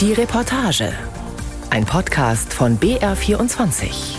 Die 0.00 0.14
Reportage. 0.14 0.94
Ein 1.68 1.84
Podcast 1.84 2.54
von 2.54 2.78
BR24. 2.78 4.16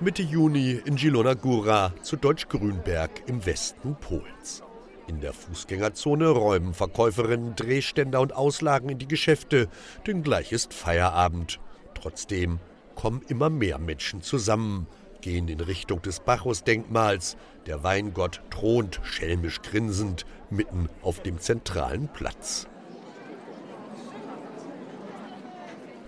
Mitte 0.00 0.22
Juni 0.22 0.72
in 0.84 0.98
Zilona 0.98 1.30
Góra 1.30 1.92
zu 2.02 2.16
Deutsch-Grünberg 2.16 3.22
im 3.26 3.46
Westen 3.46 3.96
Polens. 3.98 4.62
In 5.06 5.22
der 5.22 5.32
Fußgängerzone 5.32 6.28
räumen 6.28 6.74
Verkäuferinnen 6.74 7.56
Drehständer 7.56 8.20
und 8.20 8.36
Auslagen 8.36 8.90
in 8.90 8.98
die 8.98 9.08
Geschäfte, 9.08 9.70
denn 10.06 10.22
gleich 10.22 10.52
ist 10.52 10.74
Feierabend. 10.74 11.58
Trotzdem 11.94 12.58
kommen 12.96 13.22
immer 13.28 13.48
mehr 13.48 13.78
Menschen 13.78 14.20
zusammen, 14.20 14.88
gehen 15.26 15.48
in 15.48 15.58
Richtung 15.58 16.00
des 16.02 16.20
Bacchus-Denkmals. 16.20 17.36
Der 17.66 17.82
Weingott 17.82 18.42
thront 18.48 19.00
schelmisch 19.02 19.60
grinsend 19.60 20.24
mitten 20.50 20.88
auf 21.02 21.20
dem 21.20 21.40
zentralen 21.40 22.06
Platz. 22.06 22.68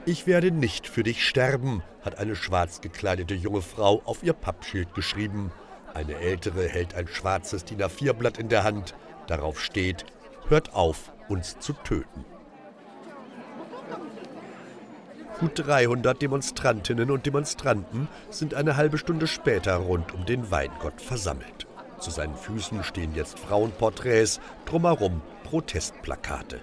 Ich 0.07 0.29
werde 0.29 0.53
nicht 0.53 0.87
für 0.87 1.03
dich 1.03 1.27
sterben, 1.27 1.83
hat 2.03 2.19
eine 2.19 2.37
schwarz 2.37 2.81
gekleidete 2.81 3.35
junge 3.35 3.61
Frau 3.61 4.03
auf 4.05 4.23
ihr 4.23 4.35
Pappschild 4.35 4.95
geschrieben. 4.95 5.51
Eine 5.95 6.15
ältere 6.15 6.69
hält 6.69 6.95
ein 6.95 7.09
schwarzes 7.09 7.65
DIN 7.65 7.83
A4-Blatt 7.83 8.39
in 8.39 8.49
der 8.49 8.63
Hand. 8.63 8.95
Darauf 9.27 9.61
steht, 9.61 10.07
hört 10.47 10.75
auf, 10.75 11.13
uns 11.29 11.59
zu 11.59 11.73
töten. 11.73 12.25
Gut 15.41 15.53
300 15.55 16.21
Demonstrantinnen 16.21 17.13
und 17.13 17.25
Demonstranten 17.25 18.09
sind 18.29 18.55
eine 18.55 18.77
halbe 18.77 18.99
Stunde 18.99 19.29
später 19.29 19.77
rund 19.77 20.13
um 20.13 20.27
den 20.27 20.51
Weingott 20.51 21.01
versammelt. 21.01 21.69
Zu 22.01 22.11
seinen 22.11 22.35
Füßen 22.35 22.83
stehen 22.83 23.15
jetzt 23.15 23.39
Frauenporträts, 23.39 24.41
drumherum 24.67 25.23
Protestplakate. 25.45 26.59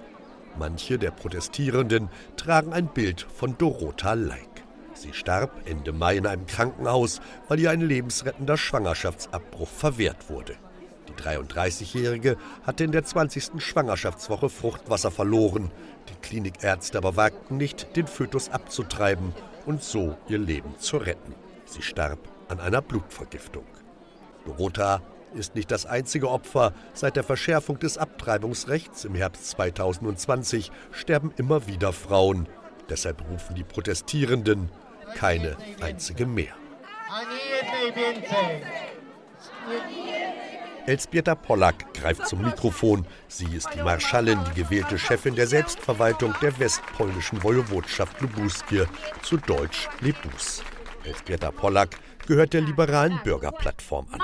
Manche 0.59 0.99
der 0.99 1.11
Protestierenden 1.11 2.09
tragen 2.36 2.73
ein 2.73 2.88
Bild 2.88 3.25
von 3.33 3.58
Dorota 3.58 4.14
Leik. 4.14 4.64
Sie 4.94 5.14
starb 5.14 5.52
Ende 5.66 5.94
Mai 5.94 6.17
in 6.17 6.27
einem 6.27 6.45
Krankenhaus, 6.45 7.21
weil 7.47 7.61
ihr 7.61 7.71
ein 7.71 7.81
lebensrettender 7.81 8.58
Schwangerschaftsabbruch 8.58 9.69
verwehrt 9.69 10.30
wurde. 10.30 10.55
Die 11.08 11.14
33-Jährige 11.14 12.36
hatte 12.64 12.83
in 12.83 12.92
der 12.92 13.05
20. 13.05 13.61
Schwangerschaftswoche 13.61 14.49
Fruchtwasser 14.49 15.11
verloren. 15.11 15.71
Die 16.09 16.16
Klinikärzte 16.22 16.98
aber 16.98 17.16
wagten 17.16 17.58
nicht, 17.58 17.95
den 17.95 18.08
Fötus 18.08 18.50
abzutreiben 18.50 19.34
und 19.66 19.84
so 19.84 20.17
ihr 20.28 20.38
Leben 20.38 20.78
zu 20.80 20.98
retten. 20.98 21.36
Sie 21.66 21.81
starb 21.81 22.20
an 22.48 22.59
einer 22.59 22.81
Blutvergiftung. 22.81 23.66
Dorota 24.45 25.02
ist 25.33 25.56
nicht 25.56 25.72
das 25.72 25.86
einzige 25.86 26.30
Opfer. 26.30 26.73
Seit 26.94 27.16
der 27.16 27.23
Verschärfung 27.23 27.80
des 27.80 27.98
Abtreibungsrechts 27.98 29.06
im 29.06 29.16
Herbst 29.16 29.50
2020 29.50 30.72
sterben 30.92 31.33
immer 31.38 31.67
wieder 31.67 31.94
Frauen. 31.94 32.48
Deshalb 32.89 33.22
rufen 33.30 33.56
die 33.56 33.64
Protestierenden 33.64 34.72
keine 35.16 35.58
einzige 35.81 36.26
mehr. 36.26 36.53
Elsbieta 40.88 41.33
Pollack 41.33 41.94
greift 41.95 42.28
zum 42.28 42.44
Mikrofon. 42.44 43.08
Sie 43.28 43.47
ist 43.55 43.69
die 43.73 43.81
Marschallin, 43.81 44.39
die 44.50 44.61
gewählte 44.61 45.00
Chefin 45.00 45.33
der 45.36 45.47
Selbstverwaltung 45.47 46.36
der 46.44 46.59
westpolnischen 46.59 47.42
Wojewodschaft 47.42 48.22
Lubuskie, 48.22 48.83
zu 49.23 49.38
Deutsch 49.38 49.89
Lebus. 50.02 50.64
Elsbieta 51.03 51.50
Pollack 51.50 51.97
gehört 52.27 52.53
der 52.53 52.61
liberalen 52.61 53.19
Bürgerplattform 53.23 54.08
an. 54.11 54.19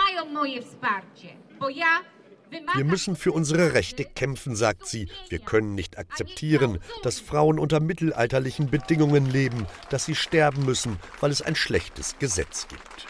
Wir 2.76 2.84
müssen 2.84 3.16
für 3.16 3.32
unsere 3.32 3.74
Rechte 3.74 4.04
kämpfen, 4.04 4.56
sagt 4.56 4.86
sie. 4.86 5.08
Wir 5.30 5.40
können 5.40 5.74
nicht 5.74 5.98
akzeptieren, 5.98 6.80
dass 7.02 7.20
Frauen 7.20 7.58
unter 7.58 7.80
mittelalterlichen 7.80 8.70
Bedingungen 8.70 9.26
leben, 9.26 9.66
dass 9.90 10.06
sie 10.06 10.16
sterben 10.16 10.66
müssen, 10.66 11.00
weil 11.22 11.32
es 11.32 11.42
ein 11.42 11.56
schlechtes 11.56 12.20
Gesetz 12.20 12.68
gibt. 12.68 13.08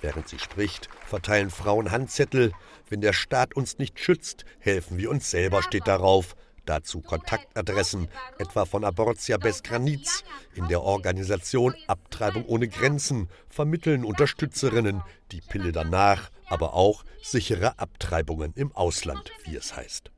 Während 0.00 0.28
sie 0.28 0.38
spricht, 0.38 0.88
verteilen 1.06 1.50
Frauen 1.50 1.90
Handzettel. 1.90 2.52
Wenn 2.90 3.00
der 3.00 3.12
Staat 3.12 3.54
uns 3.54 3.78
nicht 3.78 4.00
schützt, 4.00 4.44
helfen 4.58 4.98
wir 4.98 5.10
uns 5.10 5.30
selber, 5.30 5.62
steht 5.62 5.86
darauf. 5.86 6.34
Dazu 6.66 7.00
Kontaktadressen, 7.00 8.08
etwa 8.38 8.64
von 8.64 8.84
Abortia 8.84 9.38
Besgranic. 9.38 10.06
In 10.54 10.68
der 10.68 10.82
Organisation 10.82 11.74
Abtreibung 11.86 12.44
ohne 12.46 12.68
Grenzen 12.68 13.28
vermitteln 13.48 14.04
Unterstützerinnen 14.04 15.02
die 15.30 15.40
Pille 15.40 15.72
danach, 15.72 16.30
aber 16.46 16.74
auch 16.74 17.04
sichere 17.22 17.78
Abtreibungen 17.78 18.52
im 18.56 18.72
Ausland, 18.72 19.30
wie 19.44 19.56
es 19.56 19.76
heißt. 19.76 20.10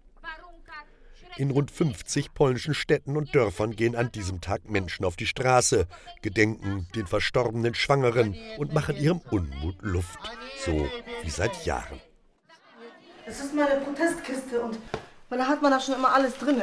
In 1.36 1.50
rund 1.50 1.70
50 1.70 2.34
polnischen 2.34 2.74
Städten 2.74 3.16
und 3.16 3.34
Dörfern 3.34 3.76
gehen 3.76 3.96
an 3.96 4.12
diesem 4.12 4.40
Tag 4.40 4.68
Menschen 4.68 5.04
auf 5.04 5.16
die 5.16 5.26
Straße, 5.26 5.86
gedenken 6.22 6.86
den 6.94 7.06
verstorbenen 7.06 7.74
Schwangeren 7.74 8.34
und 8.58 8.74
machen 8.74 8.96
ihrem 8.96 9.20
Unmut 9.30 9.76
Luft, 9.80 10.18
so 10.64 10.86
wie 11.22 11.30
seit 11.30 11.64
Jahren. 11.64 12.00
Das 13.32 13.40
ist 13.46 13.54
meine 13.54 13.80
Protestkiste 13.80 14.60
und 14.60 14.78
da 15.30 15.46
hat 15.46 15.62
man 15.62 15.70
da 15.70 15.80
schon 15.80 15.94
immer 15.94 16.12
alles 16.12 16.34
drin. 16.34 16.56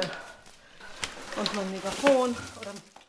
Und 1.36 1.56
mein 1.56 1.72
Megafon. 1.72 2.36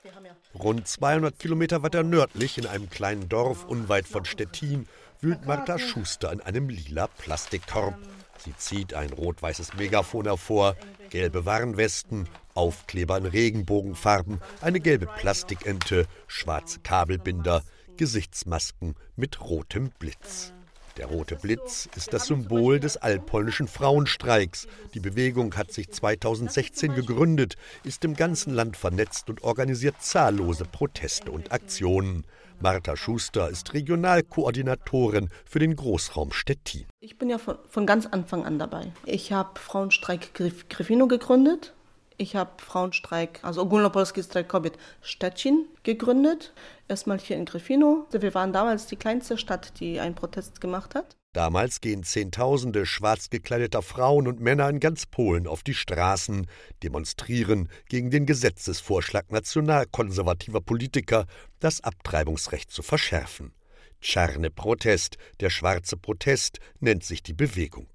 Ja 0.03 0.13
Rund 0.59 0.89
200 0.89 1.39
Kilometer 1.39 1.83
weiter 1.83 2.03
nördlich, 2.03 2.57
in 2.57 2.67
einem 2.67 2.89
kleinen 2.89 3.29
Dorf 3.29 3.67
unweit 3.67 4.09
von 4.09 4.25
Stettin, 4.25 4.89
wühlt 5.21 5.45
Martha 5.45 5.79
Schuster 5.79 6.33
in 6.33 6.41
einem 6.41 6.71
lila 6.71 7.09
Plastikkorb. 7.09 7.99
Sie 8.39 8.57
zieht 8.57 8.95
ein 8.95 9.13
rot-weißes 9.13 9.75
Megafon 9.75 10.25
hervor, 10.25 10.75
gelbe 11.11 11.45
Warnwesten, 11.45 12.31
Aufkleber 12.55 13.19
in 13.19 13.27
Regenbogenfarben, 13.27 14.41
eine 14.63 14.81
gelbe 14.81 15.05
Plastikente, 15.05 16.07
schwarze 16.29 16.81
Kabelbinder, 16.81 17.63
Gesichtsmasken 17.99 18.95
mit 19.17 19.43
rotem 19.43 19.91
Blitz. 19.99 20.55
Der 20.97 21.07
rote 21.07 21.37
Blitz 21.37 21.89
ist 21.97 22.13
das 22.13 22.27
Symbol 22.27 22.81
des 22.81 22.97
allpolnischen 22.97 23.69
Frauenstreiks. 23.69 24.67
Die 24.95 25.01
Bewegung 25.01 25.57
hat 25.57 25.73
sich 25.73 25.91
2016 25.91 26.95
gegründet, 26.95 27.57
ist 27.85 28.05
im 28.05 28.15
ganzen 28.15 28.53
Land 28.53 28.77
vernetzt 28.77 29.31
und 29.31 29.43
organisiert 29.43 29.97
zahllose 30.01 30.65
Proteste 30.65 31.31
und 31.31 31.53
Aktionen. 31.53 32.25
Martha 32.61 32.95
Schuster 32.97 33.49
ist 33.49 33.73
Regionalkoordinatorin 33.73 35.31
für 35.47 35.59
den 35.59 35.77
Großraum 35.77 36.33
Stettin. 36.33 36.85
Ich 37.01 37.17
bin 37.17 37.31
ja 37.31 37.39
von, 37.39 37.57
von 37.69 37.87
ganz 37.87 38.07
Anfang 38.07 38.45
an 38.45 38.59
dabei. 38.59 38.93
Ich 39.07 39.33
habe 39.33 39.59
Frauenstreik 39.59 40.35
Grifino 40.69 41.07
gegründet. 41.07 41.73
Ich 42.21 42.37
habe 42.37 42.51
Frauenstreik, 42.63 43.41
also 43.41 43.63
Ogólnopolski 43.63 44.23
Streik 44.23 44.47
Kobiet 44.47 44.75
Stettin 45.01 45.65
gegründet. 45.85 46.53
Erstmal 46.87 47.19
hier 47.19 47.39
in 47.39 47.47
Grifino. 47.47 48.07
Wir 48.11 48.35
waren 48.35 48.53
damals 48.53 48.87
die 48.87 48.97
kleinste 48.97 49.39
Stadt, 49.39 49.81
die 49.81 50.01
einen 50.01 50.15
Protest 50.15 50.61
gemacht 50.61 50.95
hat. 50.95 51.17
Damals 51.33 51.81
gehen 51.81 52.03
Zehntausende 52.03 52.85
schwarz 52.85 53.31
gekleideter 53.31 53.81
Frauen 53.81 54.29
und 54.29 54.39
Männer 54.39 54.69
in 54.69 54.81
ganz 54.81 55.07
Polen 55.07 55.47
auf 55.47 55.63
die 55.63 55.73
Straßen, 55.73 56.47
demonstrieren 56.83 57.71
gegen 57.89 58.11
den 58.11 58.27
Gesetzesvorschlag 58.27 59.33
nationalkonservativer 59.33 60.61
Politiker, 60.61 61.25
das 61.59 61.83
Abtreibungsrecht 61.83 62.71
zu 62.71 62.83
verschärfen. 62.83 63.55
Czarne 64.03 64.51
Protest, 64.51 65.17
der 65.41 65.49
schwarze 65.49 65.97
Protest, 65.97 66.59
nennt 66.81 67.03
sich 67.03 67.23
die 67.23 67.33
Bewegung. 67.33 67.89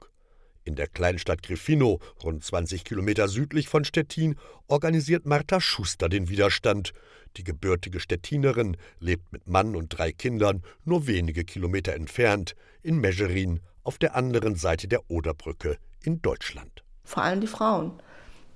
In 0.65 0.75
der 0.75 0.87
Kleinstadt 0.87 1.43
Grifino, 1.43 1.99
rund 2.23 2.43
20 2.43 2.83
Kilometer 2.83 3.27
südlich 3.27 3.69
von 3.69 3.85
Stettin, 3.85 4.35
organisiert 4.67 5.27
Martha 5.27 5.61
Schuster 5.61 6.09
den 6.09 6.27
Widerstand. 6.27 6.91
Die 7.37 7.43
gebürtige 7.43 7.99
Stettinerin 7.99 8.75
lebt 8.99 9.31
mit 9.31 9.47
Mann 9.47 9.75
und 9.75 9.89
drei 9.89 10.11
Kindern 10.11 10.63
nur 10.83 11.05
wenige 11.05 11.43
Kilometer 11.43 11.93
entfernt, 11.93 12.55
in 12.81 12.97
Mescherin, 12.97 13.59
auf 13.83 13.99
der 13.99 14.15
anderen 14.15 14.55
Seite 14.55 14.87
der 14.87 15.07
Oderbrücke 15.07 15.77
in 16.03 16.23
Deutschland. 16.23 16.83
Vor 17.03 17.21
allem 17.21 17.41
die 17.41 17.47
Frauen. 17.47 18.01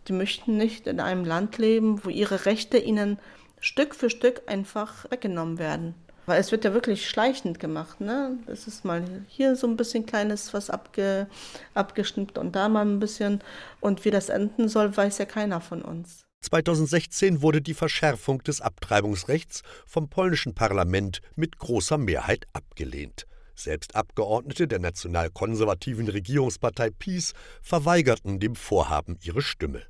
Die 0.08 0.14
möchten 0.14 0.58
nicht 0.58 0.88
in 0.88 1.00
einem 1.00 1.24
Land 1.24 1.60
leben, 1.60 2.04
wo 2.04 2.10
ihre 2.10 2.48
Rechte 2.48 2.80
ihnen 2.80 3.20
Stück 3.60 3.94
für 3.94 4.10
Stück 4.10 4.42
einfach 4.48 5.06
weggenommen 5.12 5.60
werden. 5.60 5.94
Weil 6.30 6.40
es 6.40 6.52
wird 6.52 6.64
ja 6.64 6.76
wirklich 6.76 7.10
schleichend 7.10 7.60
gemacht. 7.60 8.02
Ne? 8.02 8.38
Es 8.46 8.68
ist 8.68 8.86
mal 8.86 9.04
hier 9.28 9.56
so 9.56 9.66
ein 9.66 9.76
bisschen 9.78 10.06
kleines 10.06 10.54
was 10.54 10.70
abge, 10.70 11.26
abgeschnitten 11.74 12.38
und 12.38 12.56
da 12.56 12.70
mal 12.70 12.86
ein 12.86 13.00
bisschen. 13.00 13.42
Und 13.80 14.06
wie 14.06 14.12
das 14.12 14.30
enden 14.30 14.70
soll, 14.70 14.96
weiß 14.96 15.18
ja 15.18 15.26
keiner 15.26 15.60
von 15.60 15.82
uns. 15.82 16.28
2016 16.42 17.42
wurde 17.42 17.64
die 17.64 17.74
Verschärfung 17.74 18.44
des 18.44 18.62
Abtreibungsrechts 18.62 19.64
vom 19.88 20.08
polnischen 20.08 20.54
Parlament 20.54 21.22
mit 21.36 21.58
großer 21.58 21.98
Mehrheit 21.98 22.46
abgelehnt. 22.54 23.26
Selbst 23.56 23.96
Abgeordnete 23.96 24.68
der 24.68 24.78
nationalkonservativen 24.78 26.10
Regierungspartei 26.10 26.92
PiS 26.92 27.34
verweigerten 27.64 28.40
dem 28.40 28.56
Vorhaben 28.56 29.18
ihre 29.24 29.42
Stimme. 29.42 29.82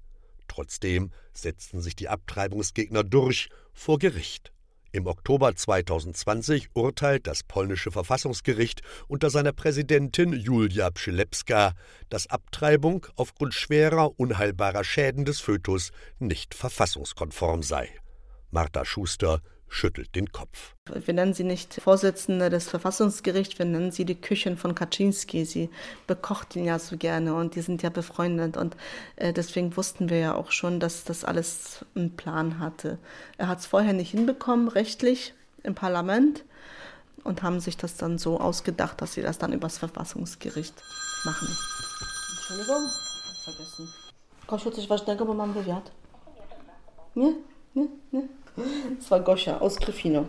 Trotzdem 0.48 1.12
setzten 1.34 1.82
sich 1.82 1.98
die 1.98 2.08
Abtreibungsgegner 2.08 3.04
durch 3.04 3.50
vor 3.74 4.00
Gericht. 4.00 4.54
Im 4.92 5.06
Oktober 5.06 5.56
2020 5.56 6.70
urteilt 6.74 7.28
das 7.28 7.44
polnische 7.44 7.92
Verfassungsgericht 7.92 8.82
unter 9.08 9.30
seiner 9.30 9.52
Präsidentin 9.52 10.34
Julia 10.34 10.90
Przylepska, 10.90 11.74
dass 12.10 12.28
Abtreibung 12.28 13.06
aufgrund 13.16 13.54
schwerer, 13.54 14.20
unheilbarer 14.20 14.84
Schäden 14.84 15.26
des 15.26 15.42
Fötus 15.42 15.92
nicht 16.18 16.56
verfassungskonform 16.56 17.62
sei. 17.62 17.90
Martha 18.50 18.84
Schuster 18.84 19.42
schüttelt 19.70 20.16
den 20.16 20.32
Kopf. 20.32 20.76
Wir 20.86 21.14
nennen 21.14 21.34
sie 21.34 21.44
nicht 21.44 21.76
Vorsitzende 21.82 22.50
des 22.50 22.68
Verfassungsgerichts, 22.70 23.60
wir 23.60 23.66
nennen 23.66 23.92
sie 23.92 24.06
die 24.06 24.20
Küchen 24.20 24.58
von 24.58 24.76
Kaczynski. 24.76 25.46
Sie 25.46 25.70
bekocht 26.08 26.56
ihn 26.56 26.66
ja 26.66 26.80
so 26.80 26.98
gerne 26.98 27.36
und 27.36 27.56
die 27.56 27.62
sind 27.62 27.82
ja 27.84 27.90
befreundet 27.90 28.58
und 28.58 28.76
äh, 29.16 29.32
deswegen 29.32 29.78
wussten 29.78 30.10
wir 30.10 30.18
ja 30.18 30.36
auch 30.36 30.52
schon, 30.52 30.80
dass 30.80 31.04
das 31.04 31.24
alles 31.24 31.86
einen 31.96 32.16
Plan 32.16 32.60
hatte. 32.60 32.98
Er 33.38 33.48
hat 33.48 33.60
es 33.60 33.68
vorher 33.68 33.94
nicht 33.94 34.12
hinbekommen, 34.12 34.68
rechtlich 34.68 35.34
im 35.64 35.76
Parlament 35.76 36.44
und 37.24 37.44
haben 37.44 37.60
sich 37.60 37.78
das 37.78 37.98
dann 37.98 38.18
so 38.18 38.40
ausgedacht, 38.40 39.02
dass 39.02 39.14
sie 39.14 39.22
das 39.22 39.38
dann 39.38 39.54
übers 39.54 39.78
Verfassungsgericht 39.78 40.76
machen. 41.24 41.48
Entschuldigung, 42.32 42.88
vergessen. 43.44 43.88
Kosiu, 44.48 44.72
coś 44.72 44.88
ważnego, 44.88 45.26
bo 45.26 45.34
mam 45.34 45.54
wywiad. 45.54 45.92
Nie? 47.16 47.36
Nie? 47.76 47.88
Nie? 48.14 48.28
Das 48.98 49.12
war 49.12 49.22
Goscha 49.22 49.58
aus 49.60 49.78
Grifino. 49.78 50.28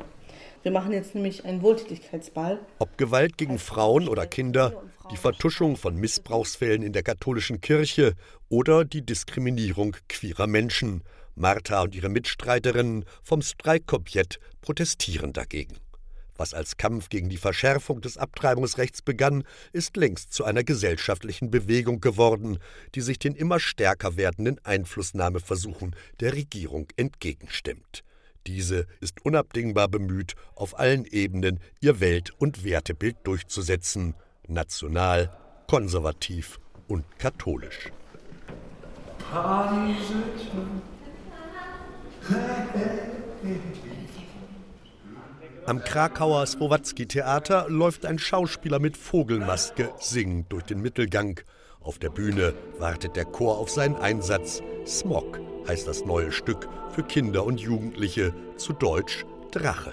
Wir 0.62 0.72
machen 0.72 0.92
jetzt 0.92 1.14
nämlich 1.14 1.44
einen 1.44 1.62
Wohltätigkeitsball. 1.62 2.58
Ob 2.78 2.98
Gewalt 2.98 3.38
gegen 3.38 3.58
Frauen 3.58 4.08
oder 4.08 4.26
Kinder, 4.26 4.82
die 5.10 5.16
Vertuschung 5.16 5.76
von 5.76 5.96
Missbrauchsfällen 5.96 6.82
in 6.82 6.92
der 6.92 7.02
katholischen 7.02 7.60
Kirche 7.60 8.14
oder 8.48 8.84
die 8.84 9.04
Diskriminierung 9.04 9.96
queerer 10.08 10.46
Menschen. 10.46 11.02
Martha 11.34 11.82
und 11.82 11.94
ihre 11.94 12.10
Mitstreiterinnen 12.10 13.06
vom 13.22 13.40
Streikkobjett 13.40 14.38
protestieren 14.60 15.32
dagegen. 15.32 15.78
Was 16.36 16.54
als 16.54 16.76
Kampf 16.76 17.08
gegen 17.08 17.28
die 17.28 17.36
Verschärfung 17.36 18.00
des 18.00 18.16
Abtreibungsrechts 18.16 19.02
begann, 19.02 19.44
ist 19.72 19.96
längst 19.96 20.32
zu 20.32 20.44
einer 20.44 20.64
gesellschaftlichen 20.64 21.50
Bewegung 21.50 22.00
geworden, 22.00 22.58
die 22.94 23.02
sich 23.02 23.18
den 23.18 23.34
immer 23.34 23.60
stärker 23.60 24.16
werdenden 24.16 24.58
Einflussnahmeversuchen 24.64 25.94
der 26.20 26.32
Regierung 26.34 26.88
entgegenstimmt. 26.96 28.04
Diese 28.46 28.86
ist 29.00 29.24
unabdingbar 29.24 29.88
bemüht, 29.88 30.34
auf 30.54 30.78
allen 30.78 31.04
Ebenen 31.04 31.60
ihr 31.80 32.00
Welt- 32.00 32.32
und 32.38 32.64
Wertebild 32.64 33.16
durchzusetzen, 33.24 34.14
national, 34.48 35.30
konservativ 35.66 36.58
und 36.88 37.04
katholisch. 37.18 37.90
Am 45.66 45.84
Krakauer 45.84 46.46
Słowacki-Theater 46.46 47.66
läuft 47.68 48.06
ein 48.06 48.18
Schauspieler 48.18 48.80
mit 48.80 48.96
Vogelmaske 48.96 49.92
singend 50.00 50.52
durch 50.52 50.64
den 50.64 50.80
Mittelgang. 50.80 51.40
Auf 51.80 51.98
der 51.98 52.10
Bühne 52.10 52.54
wartet 52.78 53.14
der 53.14 53.26
Chor 53.26 53.58
auf 53.58 53.70
seinen 53.70 53.96
Einsatz. 53.96 54.62
Smog 54.86 55.38
heißt 55.68 55.86
das 55.86 56.04
neue 56.04 56.32
Stück 56.32 56.68
für 56.90 57.02
Kinder 57.02 57.44
und 57.44 57.60
Jugendliche, 57.60 58.34
zu 58.56 58.72
Deutsch 58.72 59.24
Drache. 59.52 59.92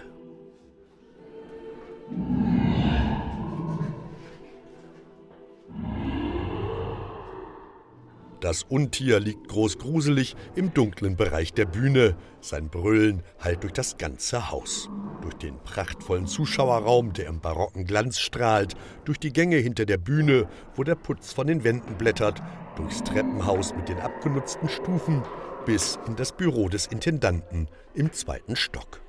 Das 8.39 8.61
Untier 8.63 9.19
liegt 9.19 9.47
großgruselig 9.47 10.35
im 10.55 10.71
dunklen 10.71 11.15
Bereich 11.17 11.53
der 11.53 11.65
Bühne. 11.65 12.15
Sein 12.39 12.69
Brüllen 12.69 13.23
hallt 13.39 13.63
durch 13.63 13.73
das 13.73 13.97
ganze 13.97 14.51
Haus. 14.51 14.89
Durch 15.21 15.33
den 15.33 15.57
prachtvollen 15.63 16.27
Zuschauerraum, 16.27 17.13
der 17.13 17.27
im 17.27 17.39
barocken 17.39 17.85
Glanz 17.85 18.19
strahlt, 18.19 18.75
durch 19.05 19.19
die 19.19 19.33
Gänge 19.33 19.57
hinter 19.57 19.87
der 19.87 19.97
Bühne, 19.97 20.47
wo 20.75 20.83
der 20.83 20.95
Putz 20.95 21.33
von 21.33 21.47
den 21.47 21.63
Wänden 21.63 21.97
blättert, 21.97 22.43
durchs 22.75 23.03
Treppenhaus 23.03 23.75
mit 23.75 23.89
den 23.89 23.97
abgenutzten 23.97 24.69
Stufen 24.69 25.23
bis 25.67 25.99
in 26.07 26.15
das 26.15 26.31
Büro 26.31 26.69
des 26.69 26.87
Intendanten 26.87 27.67
im 27.93 28.13
zweiten 28.13 28.55
Stock. 28.55 29.01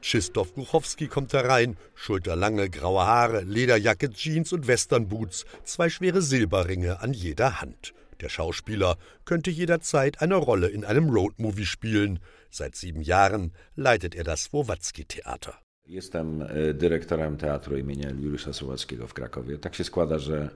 Krzysztof 0.00 0.54
Głuchowski 0.54 1.08
kommt 1.08 1.32
herein, 1.32 1.76
schulterlange 1.96 2.70
graue 2.70 3.04
Haare, 3.04 3.40
Lederjacke, 3.40 4.08
Jeans 4.08 4.52
und 4.52 4.68
Westernboots, 4.68 5.46
zwei 5.64 5.88
schwere 5.90 6.22
Silberringe 6.22 7.00
an 7.00 7.12
jeder 7.12 7.60
Hand. 7.60 7.92
Der 8.20 8.28
Schauspieler 8.28 8.96
könnte 9.24 9.50
jederzeit 9.50 10.22
eine 10.22 10.36
Rolle 10.36 10.68
in 10.68 10.84
einem 10.84 11.10
Roadmovie 11.10 11.66
spielen. 11.66 12.20
Seit 12.48 12.76
sieben 12.76 13.02
Jahren 13.02 13.52
leitet 13.74 14.14
er 14.14 14.22
das 14.22 14.52
Wowatzki-Theater. 14.52 15.54
Jestem 15.86 16.42
e, 16.42 16.72
dyrektorem 16.72 17.36
teatru 17.36 17.76
imienia 17.76 18.10
Juliusza 18.10 18.52
Słowackiego 18.52 19.08
w 19.08 19.14
Krakowie. 19.14 19.58
Tak 19.58 19.74
się 19.74 19.84
składa, 19.84 20.18
że 20.18 20.50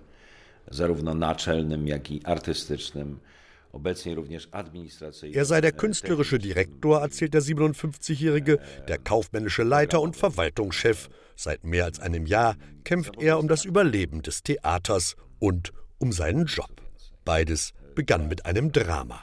zarówno 0.71 1.15
naczelnym, 1.15 1.89
jak 1.89 2.11
i 2.11 2.21
artystycznym 2.25 3.19
er 5.33 5.45
sei 5.45 5.61
der 5.61 5.73
künstlerische 5.73 6.39
Direktor, 6.39 7.01
erzählt 7.01 7.35
der 7.35 7.43
57-Jährige, 7.43 8.59
der 8.89 8.99
kaufmännische 8.99 9.63
Leiter 9.63 10.01
und 10.01 10.17
Verwaltungschef. 10.17 11.09
Seit 11.37 11.65
mehr 11.65 11.85
als 11.85 12.01
einem 12.01 12.27
Jahr 12.27 12.57
kämpft 12.85 13.21
er 13.21 13.39
um 13.39 13.49
das 13.49 13.65
Überleben 13.65 14.23
des 14.23 14.43
Theaters 14.43 15.17
und 15.39 15.73
um 15.99 16.13
seinen 16.13 16.47
Job. 16.47 16.71
Beides 17.25 17.73
begann 17.95 18.29
mit 18.29 18.47
einem 18.47 18.73
Drama. 18.73 19.21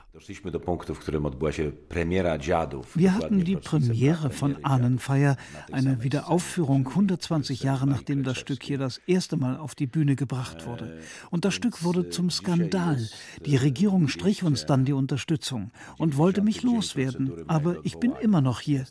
Wir 2.96 3.14
hatten 3.14 3.44
die 3.44 3.56
Premiere 3.56 4.30
von 4.30 4.64
Ahnenfeier, 4.64 5.38
eine 5.72 6.04
Wiederaufführung 6.04 6.88
120 6.88 7.64
Jahre 7.64 7.88
nachdem 7.88 8.24
das 8.24 8.38
Stück 8.38 8.64
hier 8.64 8.78
das 8.78 9.00
erste 9.08 9.38
Mal 9.38 9.58
auf 9.58 9.76
die 9.76 9.88
Bühne 9.88 10.16
gebracht 10.16 10.66
wurde. 10.66 11.00
Und 11.30 11.46
das 11.46 11.54
Stück 11.54 11.84
wurde 11.84 12.10
zum 12.10 12.30
Skandal. 12.30 13.08
Die 13.46 13.56
Regierung 13.56 14.08
strich 14.08 14.44
uns 14.44 14.66
dann 14.66 14.86
die 14.86 14.94
Unterstützung 14.94 15.72
und 15.98 16.18
wollte 16.18 16.42
mich 16.42 16.64
loswerden. 16.64 17.48
Aber 17.48 17.78
ich 17.84 17.98
bin 17.98 18.14
immer 18.22 18.42
noch 18.42 18.60
hier. 18.60 18.86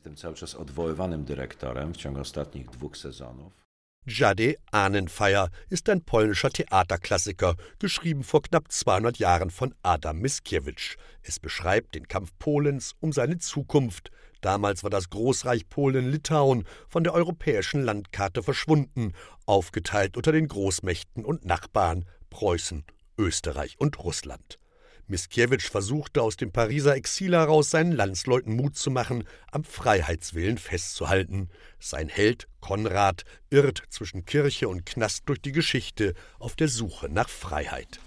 Jade 4.08 4.54
Ahnenfeier 4.70 5.50
ist 5.68 5.88
ein 5.88 6.04
polnischer 6.04 6.50
Theaterklassiker, 6.50 7.56
geschrieben 7.80 8.22
vor 8.22 8.40
knapp 8.40 8.70
200 8.70 9.18
Jahren 9.18 9.50
von 9.50 9.74
Adam 9.82 10.20
Mickiewicz. 10.20 10.96
Es 11.22 11.40
beschreibt 11.40 11.96
den 11.96 12.06
Kampf 12.06 12.30
Polens 12.38 12.94
um 13.00 13.12
seine 13.12 13.38
Zukunft. 13.38 14.12
Damals 14.42 14.84
war 14.84 14.90
das 14.90 15.10
Großreich 15.10 15.68
Polen-Litauen 15.68 16.68
von 16.88 17.02
der 17.02 17.14
europäischen 17.14 17.82
Landkarte 17.82 18.44
verschwunden, 18.44 19.12
aufgeteilt 19.44 20.16
unter 20.16 20.30
den 20.30 20.46
Großmächten 20.46 21.24
und 21.24 21.44
Nachbarn 21.44 22.04
Preußen, 22.30 22.84
Österreich 23.18 23.74
und 23.80 23.98
Russland. 23.98 24.60
Miskiewicz 25.08 25.68
versuchte 25.68 26.20
aus 26.20 26.36
dem 26.36 26.50
Pariser 26.50 26.96
Exil 26.96 27.32
heraus 27.32 27.70
seinen 27.70 27.92
Landsleuten 27.92 28.56
Mut 28.56 28.76
zu 28.76 28.90
machen, 28.90 29.24
am 29.52 29.62
Freiheitswillen 29.62 30.58
festzuhalten. 30.58 31.48
Sein 31.78 32.08
Held 32.08 32.48
Konrad 32.60 33.24
irrt 33.48 33.82
zwischen 33.88 34.24
Kirche 34.24 34.68
und 34.68 34.84
Knast 34.84 35.22
durch 35.26 35.40
die 35.40 35.52
Geschichte 35.52 36.14
auf 36.40 36.56
der 36.56 36.68
Suche 36.68 37.08
nach 37.08 37.28
Freiheit. 37.28 38.00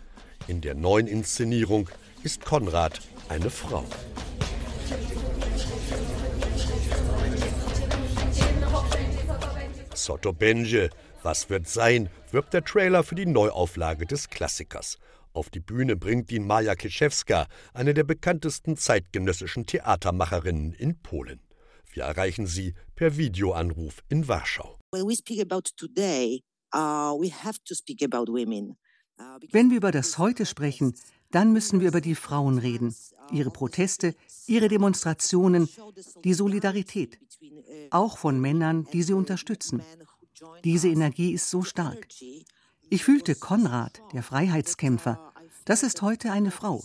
In 0.48 0.60
der 0.60 0.76
neuen 0.76 1.08
Inszenierung 1.08 1.90
ist 2.24 2.44
Konrad 2.44 3.00
eine 3.30 3.50
Frau. 3.50 3.86
Sotto 9.94 10.34
Benje, 10.34 10.90
was 11.24 11.50
wird 11.50 11.68
sein, 11.68 12.10
wirbt 12.32 12.54
der 12.54 12.64
Trailer 12.64 13.04
für 13.04 13.16
die 13.16 13.26
Neuauflage 13.26 14.06
des 14.06 14.30
Klassikers. 14.30 14.98
Auf 15.34 15.50
die 15.50 15.60
Bühne 15.60 15.96
bringt 15.96 16.32
ihn 16.32 16.46
Maja 16.46 16.76
Kiszewska, 16.76 17.48
eine 17.74 17.94
der 17.94 18.04
bekanntesten 18.04 18.78
zeitgenössischen 18.78 19.66
Theatermacherinnen 19.66 20.74
in 20.74 21.00
Polen. 21.02 21.40
Wir 21.92 22.04
erreichen 22.04 22.48
sie 22.48 22.74
per 22.96 23.18
Videoanruf 23.18 24.04
in 24.10 24.28
Warschau. 24.28 24.80
Uh, 24.92 24.98
uh, 24.98 25.12
Wenn 29.52 29.70
wir 29.70 29.78
über 29.78 29.92
das 29.92 30.18
Heute 30.18 30.46
sprechen, 30.46 30.96
dann 31.32 31.54
müssen 31.54 31.80
wir 31.80 31.90
über 31.90 32.02
die 32.02 32.16
Frauen 32.16 32.58
reden, 32.58 32.96
ihre 33.32 33.52
Proteste, 33.52 34.16
ihre 34.48 34.68
Demonstrationen, 34.68 35.70
die 36.24 36.34
Solidarität, 36.34 37.20
auch 37.92 38.18
von 38.18 38.40
Männern, 38.40 38.88
die 38.94 39.04
sie 39.04 39.14
unterstützen. 39.14 39.84
Diese 40.64 40.88
Energie 40.88 41.34
ist 41.34 41.50
so 41.50 41.62
stark. 41.64 42.08
Ich 42.92 43.04
fühlte 43.04 43.36
Konrad, 43.36 44.02
der 44.14 44.24
Freiheitskämpfer. 44.24 45.32
Das 45.66 45.84
ist 45.84 46.02
heute 46.02 46.32
eine 46.32 46.52
Frau. 46.52 46.84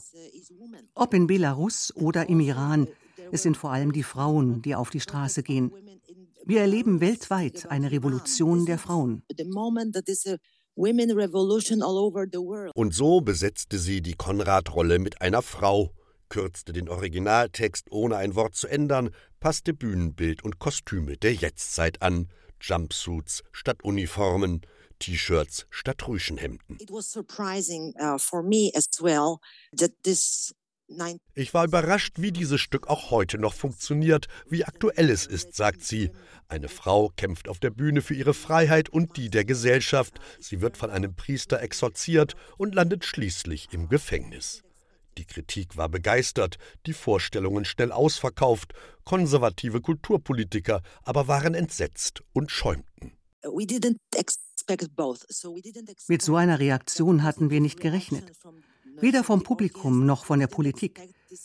Ob 0.95 1.15
in 1.15 1.27
Belarus 1.27 1.93
oder 1.97 2.29
im 2.29 2.41
Iran, 2.41 2.89
es 3.33 3.43
sind 3.43 3.57
vor 3.57 3.73
allem 3.73 3.93
die 3.93 4.03
Frauen, 4.03 4.61
die 4.61 4.75
auf 4.75 4.91
die 4.91 5.01
Straße 5.01 5.43
gehen. 5.43 5.73
Wir 6.45 6.61
erleben 6.61 7.01
weltweit 7.01 7.71
eine 7.71 7.91
Revolution 7.91 8.67
der 8.67 8.79
Frauen. 8.79 9.23
Und 12.75 12.95
so 12.95 13.21
besetzte 13.23 13.79
sie 13.79 14.03
die 14.03 14.15
Konrad-Rolle 14.15 14.99
mit 14.99 15.23
einer 15.23 15.41
Frau, 15.41 15.93
kürzte 16.29 16.73
den 16.73 16.89
Originaltext 16.89 17.91
ohne 17.91 18.17
ein 18.17 18.35
Wort 18.35 18.57
zu 18.57 18.67
ändern, 18.67 19.11
passte 19.41 19.73
Bühnenbild 19.73 20.45
und 20.45 20.59
Kostüme 20.59 21.17
der 21.17 21.33
Jetztzeit 21.35 22.03
an, 22.03 22.29
Jumpsuits 22.61 23.43
statt 23.53 23.83
Uniformen, 23.83 24.63
T-Shirts 24.99 25.67
statt 25.71 26.07
Rüschenhemden. 26.07 26.79
Uh, 26.81 28.19
ich 31.35 31.55
war 31.55 31.65
überrascht, 31.65 32.15
wie 32.19 32.33
dieses 32.33 32.61
Stück 32.61 32.89
auch 32.89 33.11
heute 33.11 33.39
noch 33.39 33.55
funktioniert, 33.55 34.27
wie 34.49 34.65
aktuell 34.65 35.11
es 35.11 35.27
ist, 35.27 35.55
sagt 35.55 35.83
sie. 35.83 36.11
Eine 36.49 36.69
Frau 36.69 37.11
kämpft 37.17 37.49
auf 37.49 37.59
der 37.59 37.71
Bühne 37.71 38.03
für 38.03 38.15
ihre 38.15 38.35
Freiheit 38.35 38.91
und 38.91 39.17
die 39.17 39.31
der 39.31 39.45
Gesellschaft. 39.45 40.21
Sie 40.39 40.61
wird 40.61 40.77
von 40.77 40.91
einem 40.91 41.17
Priester 41.17 41.61
exorziert 41.63 42.35
und 42.59 42.75
landet 42.75 43.05
schließlich 43.05 43.69
im 43.73 43.89
Gefängnis. 43.89 44.63
Die 45.17 45.25
Kritik 45.25 45.77
war 45.77 45.89
begeistert, 45.89 46.59
die 46.87 46.93
Vorstellungen 46.93 47.65
schnell 47.65 47.93
ausverkauft, 47.93 48.73
konservative 49.05 49.81
Kulturpolitiker 49.81 50.83
aber 51.03 51.29
waren 51.29 51.55
entsetzt 51.55 52.23
und 52.33 52.51
schäumten. 52.51 53.17
Mit 56.09 56.23
so 56.23 56.37
einer 56.37 56.59
Reaktion 56.59 57.23
hatten 57.23 57.51
wir 57.51 57.61
nicht 57.61 57.81
gerechnet 57.81 58.33
weder 59.01 59.25
vom 59.25 59.43
Publikum 59.43 60.07
noch 60.07 60.25
von 60.25 60.39
der 60.39 60.47
Politik. 60.47 61.01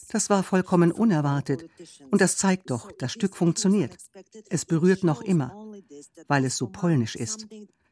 Das 0.10 0.30
war 0.30 0.44
vollkommen 0.44 0.92
unerwartet. 0.92 1.66
Und 2.12 2.22
das 2.22 2.38
zeigt 2.38 2.70
doch, 2.70 2.92
das 2.92 3.12
Stück 3.12 3.36
funktioniert. 3.36 3.98
Es 4.50 4.66
berührt 4.66 5.04
noch 5.04 5.22
immer, 5.22 5.54
weil 6.28 6.46
es 6.46 6.58
so 6.58 6.68
polnisch 6.68 7.16
ist. 7.16 7.48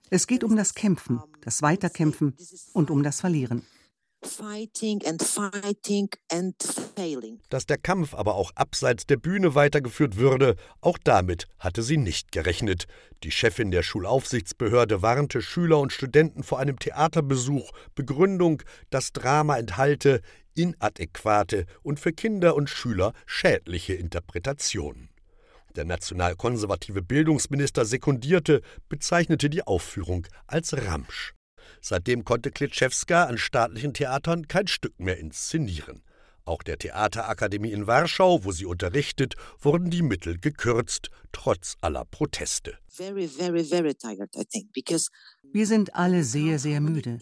Es 0.10 0.28
geht 0.28 0.44
um 0.44 0.56
das 0.56 0.74
Kämpfen, 0.74 1.22
das 1.42 1.62
Weiterkämpfen 1.62 2.36
und 2.74 2.92
um 2.92 3.04
das 3.04 3.20
Verlieren. 3.20 3.66
Dass 7.50 7.66
der 7.66 7.78
Kampf 7.78 8.14
aber 8.14 8.36
auch 8.36 8.52
abseits 8.56 9.06
der 9.06 9.18
Bühne 9.18 9.56
weitergeführt 9.56 10.18
würde, 10.18 10.56
auch 10.82 10.98
damit 11.04 11.48
hatte 11.60 11.84
sie 11.84 11.98
nicht 11.98 12.32
gerechnet. 12.32 12.86
Die 13.24 13.32
Chefin 13.32 13.72
der 13.72 13.84
Schulaufsichtsbehörde 13.84 15.02
warnte 15.02 15.42
Schüler 15.42 15.80
und 15.80 15.94
Studenten 15.94 16.44
vor 16.44 16.60
einem 16.60 16.78
Theaterbesuch, 16.78 17.72
Begründung, 17.96 18.62
das 18.90 19.12
Drama 19.14 19.58
enthalte 19.58 20.22
inadäquate 20.58 21.66
und 21.84 22.00
für 22.00 22.12
Kinder 22.12 22.56
und 22.56 22.70
Schüler 22.70 23.14
schädliche 23.26 23.94
Interpretationen. 23.94 25.10
Der 25.76 25.86
nationalkonservative 25.86 27.04
Bildungsminister 27.04 27.86
sekundierte, 27.86 28.62
bezeichnete 28.90 29.50
die 29.50 29.62
Aufführung 29.62 30.26
als 30.48 30.74
Ramsch. 30.76 31.37
Seitdem 31.82 32.26
konnte 32.26 32.52
Klitschewska 32.52 33.26
an 33.26 33.38
staatlichen 33.38 33.94
Theatern 33.94 34.48
kein 34.48 34.68
Stück 34.68 35.00
mehr 35.00 35.18
inszenieren. 35.18 36.02
Auch 36.46 36.64
der 36.64 36.78
Theaterakademie 36.78 37.72
in 37.72 37.88
Warschau, 37.88 38.46
wo 38.46 38.52
sie 38.54 38.66
unterrichtet, 38.66 39.36
wurden 39.60 39.90
die 39.90 40.02
Mittel 40.02 40.40
gekürzt, 40.40 41.10
trotz 41.34 41.76
aller 41.82 42.06
Proteste. 42.06 42.78
Wir 45.54 45.68
sind 45.68 45.96
alle 45.96 46.24
sehr, 46.24 46.60
sehr 46.60 46.80
müde. 46.80 47.20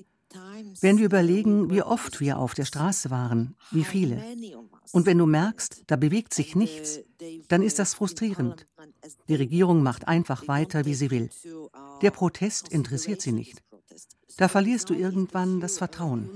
Wenn 0.82 0.98
wir 0.98 1.06
überlegen, 1.06 1.70
wie 1.72 1.82
oft 1.82 2.20
wir 2.20 2.38
auf 2.38 2.54
der 2.54 2.66
Straße 2.66 3.10
waren, 3.10 3.56
wie 3.72 3.84
viele, 3.84 4.22
und 4.92 5.06
wenn 5.06 5.18
du 5.18 5.26
merkst, 5.26 5.84
da 5.88 5.96
bewegt 5.96 6.34
sich 6.34 6.56
nichts, 6.56 7.00
dann 7.48 7.64
ist 7.64 7.80
das 7.80 7.94
frustrierend. 7.94 8.68
Die 9.28 9.36
Regierung 9.36 9.82
macht 9.82 10.08
einfach 10.08 10.48
weiter, 10.48 10.86
wie 10.86 10.94
sie 10.96 11.10
will. 11.10 11.30
Der 12.02 12.12
Protest 12.12 12.68
interessiert 12.70 13.22
sie 13.22 13.32
nicht. 13.32 13.64
Da 14.38 14.50
verlierst 14.50 14.90
du 14.90 14.94
irgendwann 14.94 15.62
das 15.62 15.78
Vertrauen. 15.78 16.30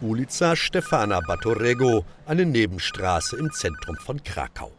Ulica 0.00 0.56
Stefana 0.56 1.20
Batorego, 1.20 2.06
eine 2.24 2.46
Nebenstraße 2.46 3.36
im 3.36 3.50
Zentrum 3.52 3.96
von 3.96 4.22
Krakau. 4.22 4.72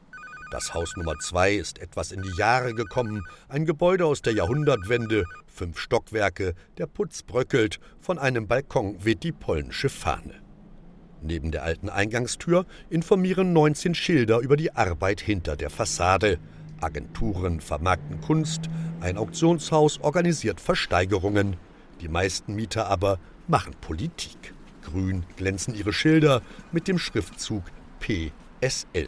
Das 0.49 0.73
Haus 0.73 0.95
Nummer 0.95 1.19
2 1.19 1.53
ist 1.53 1.77
etwas 1.77 2.11
in 2.11 2.23
die 2.23 2.35
Jahre 2.35 2.73
gekommen, 2.73 3.21
ein 3.47 3.65
Gebäude 3.65 4.07
aus 4.07 4.23
der 4.23 4.33
Jahrhundertwende, 4.33 5.25
fünf 5.45 5.79
Stockwerke, 5.79 6.55
der 6.79 6.87
Putz 6.87 7.21
bröckelt, 7.21 7.79
von 7.99 8.17
einem 8.17 8.47
Balkon 8.47 9.03
weht 9.05 9.21
die 9.21 9.31
polnische 9.31 9.89
Fahne. 9.89 10.44
Neben 11.21 11.51
der 11.51 11.63
alten 11.63 11.89
Eingangstür 11.89 12.65
informieren 12.89 13.53
19 13.53 13.95
Schilder 13.95 14.39
über 14.39 14.57
die 14.57 14.75
Arbeit 14.75 15.21
hinter 15.21 15.55
der 15.55 15.69
Fassade. 15.69 16.39
Agenturen 16.81 17.61
vermarkten 17.61 18.21
Kunst, 18.21 18.69
ein 19.01 19.17
Auktionshaus 19.17 19.99
organisiert 20.01 20.59
Versteigerungen. 20.59 21.57
Die 22.01 22.09
meisten 22.09 22.53
Mieter 22.53 22.87
aber 22.87 23.19
machen 23.47 23.73
Politik. 23.81 24.53
Grün 24.83 25.23
glänzen 25.35 25.73
ihre 25.73 25.93
Schilder 25.93 26.41
mit 26.71 26.87
dem 26.87 26.99
Schriftzug 26.99 27.63
PSL. 27.99 29.07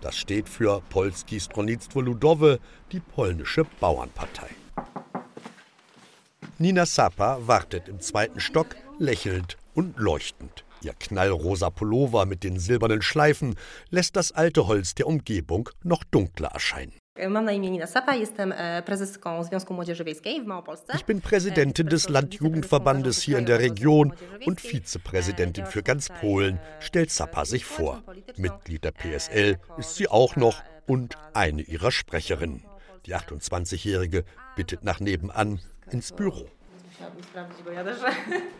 Das 0.00 0.16
steht 0.16 0.48
für 0.48 0.82
Polski 0.90 1.40
Stronnictwo 1.40 2.00
Ludowe, 2.00 2.60
die 2.92 3.00
polnische 3.00 3.64
Bauernpartei. 3.80 4.50
Nina 6.58 6.86
Sapa 6.86 7.38
wartet 7.40 7.88
im 7.88 8.00
zweiten 8.00 8.40
Stock, 8.40 8.76
lächelnd 8.98 9.56
und 9.74 9.98
leuchtend. 9.98 10.65
Ihr 10.86 10.94
knallrosa 10.94 11.68
Pullover 11.70 12.26
mit 12.26 12.44
den 12.44 12.60
silbernen 12.60 13.02
Schleifen 13.02 13.56
lässt 13.90 14.14
das 14.14 14.30
alte 14.30 14.68
Holz 14.68 14.94
der 14.94 15.08
Umgebung 15.08 15.68
noch 15.82 16.04
dunkler 16.04 16.50
erscheinen. 16.50 16.92
E, 17.18 17.26
ich 20.94 21.04
bin 21.04 21.20
Präsidentin 21.22 21.88
des 21.88 22.08
Landjugendverbandes 22.08 23.20
hier 23.20 23.38
in 23.38 23.46
der 23.46 23.58
Region 23.58 24.14
und 24.44 24.60
Vizepräsidentin 24.60 25.66
für 25.66 25.82
ganz 25.82 26.08
Polen, 26.20 26.60
stellt 26.78 27.10
Sapa 27.10 27.46
sich 27.46 27.64
vor. 27.64 28.04
Mitglied 28.36 28.84
der 28.84 28.92
PSL 28.92 29.58
ist 29.78 29.96
sie 29.96 30.06
auch 30.06 30.36
noch 30.36 30.62
und 30.86 31.16
eine 31.34 31.62
ihrer 31.62 31.90
Sprecherinnen. 31.90 32.64
Die 33.06 33.16
28-Jährige 33.16 34.24
bittet 34.54 34.84
nach 34.84 35.00
nebenan 35.00 35.58
ins 35.90 36.12
Büro. 36.12 36.46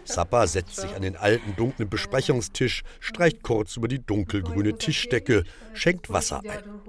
Sappa 0.04 0.46
setzt 0.46 0.76
sich 0.76 0.94
an 0.94 1.02
den 1.02 1.16
alten, 1.16 1.56
dunklen 1.56 1.88
Besprechungstisch, 1.88 2.82
streicht 3.00 3.42
kurz 3.42 3.76
über 3.76 3.88
die 3.88 4.04
dunkelgrüne 4.04 4.76
Tischdecke, 4.76 5.44
schenkt 5.72 6.10
Wasser 6.10 6.40
ein. 6.40 6.80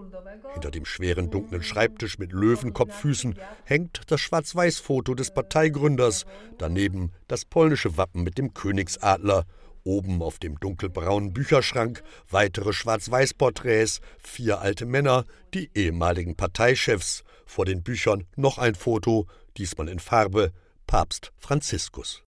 Hinter 0.54 0.72
dem 0.72 0.86
schweren, 0.86 1.30
dunklen 1.30 1.64
Schreibtisch 1.64 2.18
mit 2.20 2.32
Löwenkopffüßen 2.32 3.38
hängt 3.64 4.02
das 4.08 4.22
Schwarz-Weiß-Foto 4.22 5.14
des 5.14 5.32
Parteigründers, 5.32 6.26
daneben 6.58 7.12
das 7.28 7.46
polnische 7.46 7.98
Wappen 7.98 8.24
mit 8.24 8.38
dem 8.38 8.54
Königsadler, 8.54 9.46
oben 9.84 10.22
auf 10.22 10.40
dem 10.40 10.60
dunkelbraunen 10.60 11.34
Bücherschrank 11.34 12.04
weitere 12.30 12.74
Schwarz-Weiß-Porträts, 12.74 14.02
vier 14.20 14.60
alte 14.60 14.86
Männer, 14.86 15.26
die 15.54 15.70
ehemaligen 15.74 16.36
Parteichefs, 16.36 17.24
vor 17.46 17.66
den 17.66 17.84
Büchern 17.84 18.26
noch 18.36 18.58
ein 18.58 18.76
Foto, 18.76 19.28
diesmal 19.58 19.88
in 19.88 20.00
Farbe, 20.00 20.52
Papst 20.88 21.34
Franziskus. 21.38 22.24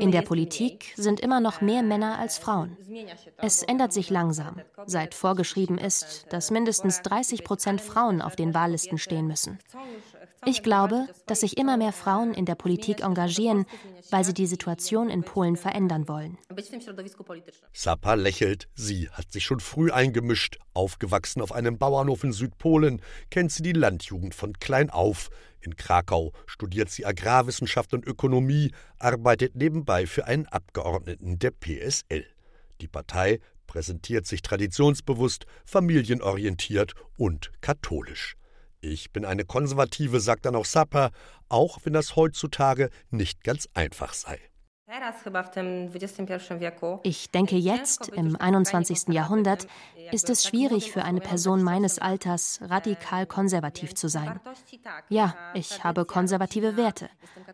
In 0.00 0.10
der 0.10 0.22
Politik 0.22 0.94
sind 0.96 1.20
immer 1.20 1.38
noch 1.40 1.60
mehr 1.60 1.82
Männer 1.82 2.18
als 2.18 2.38
Frauen. 2.38 2.78
Es 3.36 3.62
ändert 3.62 3.92
sich 3.92 4.08
langsam, 4.08 4.62
seit 4.86 5.14
vorgeschrieben 5.14 5.76
ist, 5.76 6.26
dass 6.30 6.50
mindestens 6.50 7.02
30 7.02 7.44
Prozent 7.44 7.82
Frauen 7.82 8.22
auf 8.22 8.36
den 8.36 8.54
Wahllisten 8.54 8.96
stehen 8.96 9.26
müssen. 9.26 9.58
Ich 10.44 10.64
glaube, 10.64 11.06
dass 11.26 11.40
sich 11.40 11.56
immer 11.56 11.76
mehr 11.76 11.92
Frauen 11.92 12.34
in 12.34 12.46
der 12.46 12.56
Politik 12.56 13.02
engagieren, 13.02 13.64
weil 14.10 14.24
sie 14.24 14.34
die 14.34 14.48
Situation 14.48 15.08
in 15.08 15.22
Polen 15.22 15.56
verändern 15.56 16.08
wollen. 16.08 16.36
Sapa 17.72 18.14
lächelt. 18.14 18.68
Sie 18.74 19.08
hat 19.10 19.30
sich 19.30 19.44
schon 19.44 19.60
früh 19.60 19.92
eingemischt. 19.92 20.58
Aufgewachsen 20.74 21.42
auf 21.42 21.52
einem 21.52 21.78
Bauernhof 21.78 22.24
in 22.24 22.32
Südpolen, 22.32 23.00
kennt 23.30 23.52
sie 23.52 23.62
die 23.62 23.72
Landjugend 23.72 24.34
von 24.34 24.54
klein 24.54 24.90
auf. 24.90 25.30
In 25.60 25.76
Krakau 25.76 26.32
studiert 26.46 26.90
sie 26.90 27.06
Agrarwissenschaft 27.06 27.94
und 27.94 28.04
Ökonomie, 28.04 28.72
arbeitet 28.98 29.54
nebenbei 29.54 30.06
für 30.06 30.26
einen 30.26 30.46
Abgeordneten 30.46 31.38
der 31.38 31.52
PSL. 31.52 32.26
Die 32.80 32.88
Partei 32.88 33.38
präsentiert 33.68 34.26
sich 34.26 34.42
traditionsbewusst, 34.42 35.46
familienorientiert 35.64 36.94
und 37.16 37.52
katholisch. 37.60 38.36
Ich 38.84 39.12
bin 39.12 39.24
eine 39.24 39.44
Konservative, 39.44 40.18
sagt 40.18 40.44
dann 40.44 40.56
auch 40.56 40.64
Sapper, 40.64 41.12
auch 41.48 41.78
wenn 41.84 41.92
das 41.92 42.16
heutzutage 42.16 42.90
nicht 43.10 43.44
ganz 43.44 43.68
einfach 43.74 44.12
sei. 44.12 44.40
Ich 47.04 47.30
denke, 47.30 47.56
jetzt, 47.56 48.08
im 48.08 48.34
21. 48.34 49.08
Jahrhundert, 49.10 49.68
ist 50.10 50.28
es 50.28 50.44
schwierig 50.44 50.90
für 50.90 51.04
eine 51.04 51.20
Person 51.20 51.62
meines 51.62 52.00
Alters, 52.00 52.58
radikal 52.60 53.24
konservativ 53.26 53.94
zu 53.94 54.08
sein. 54.08 54.40
Ja, 55.08 55.36
ich 55.54 55.84
habe 55.84 56.04
konservative 56.04 56.76
Werte, 56.76 57.08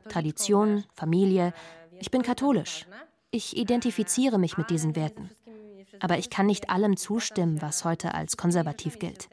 Tradition, 0.08 0.84
Familie. 0.94 1.52
Ich 2.00 2.10
bin 2.10 2.22
katholisch. 2.22 2.86
Ich 3.30 3.54
identifiziere 3.54 4.38
mich 4.38 4.56
mit 4.56 4.70
diesen 4.70 4.96
Werten. 4.96 5.30
Aber 6.00 6.16
ich 6.16 6.30
kann 6.30 6.46
nicht 6.46 6.70
allem 6.70 6.96
zustimmen, 6.96 7.60
was 7.60 7.84
heute 7.84 8.14
als 8.14 8.38
konservativ 8.38 8.98
gilt. 8.98 9.28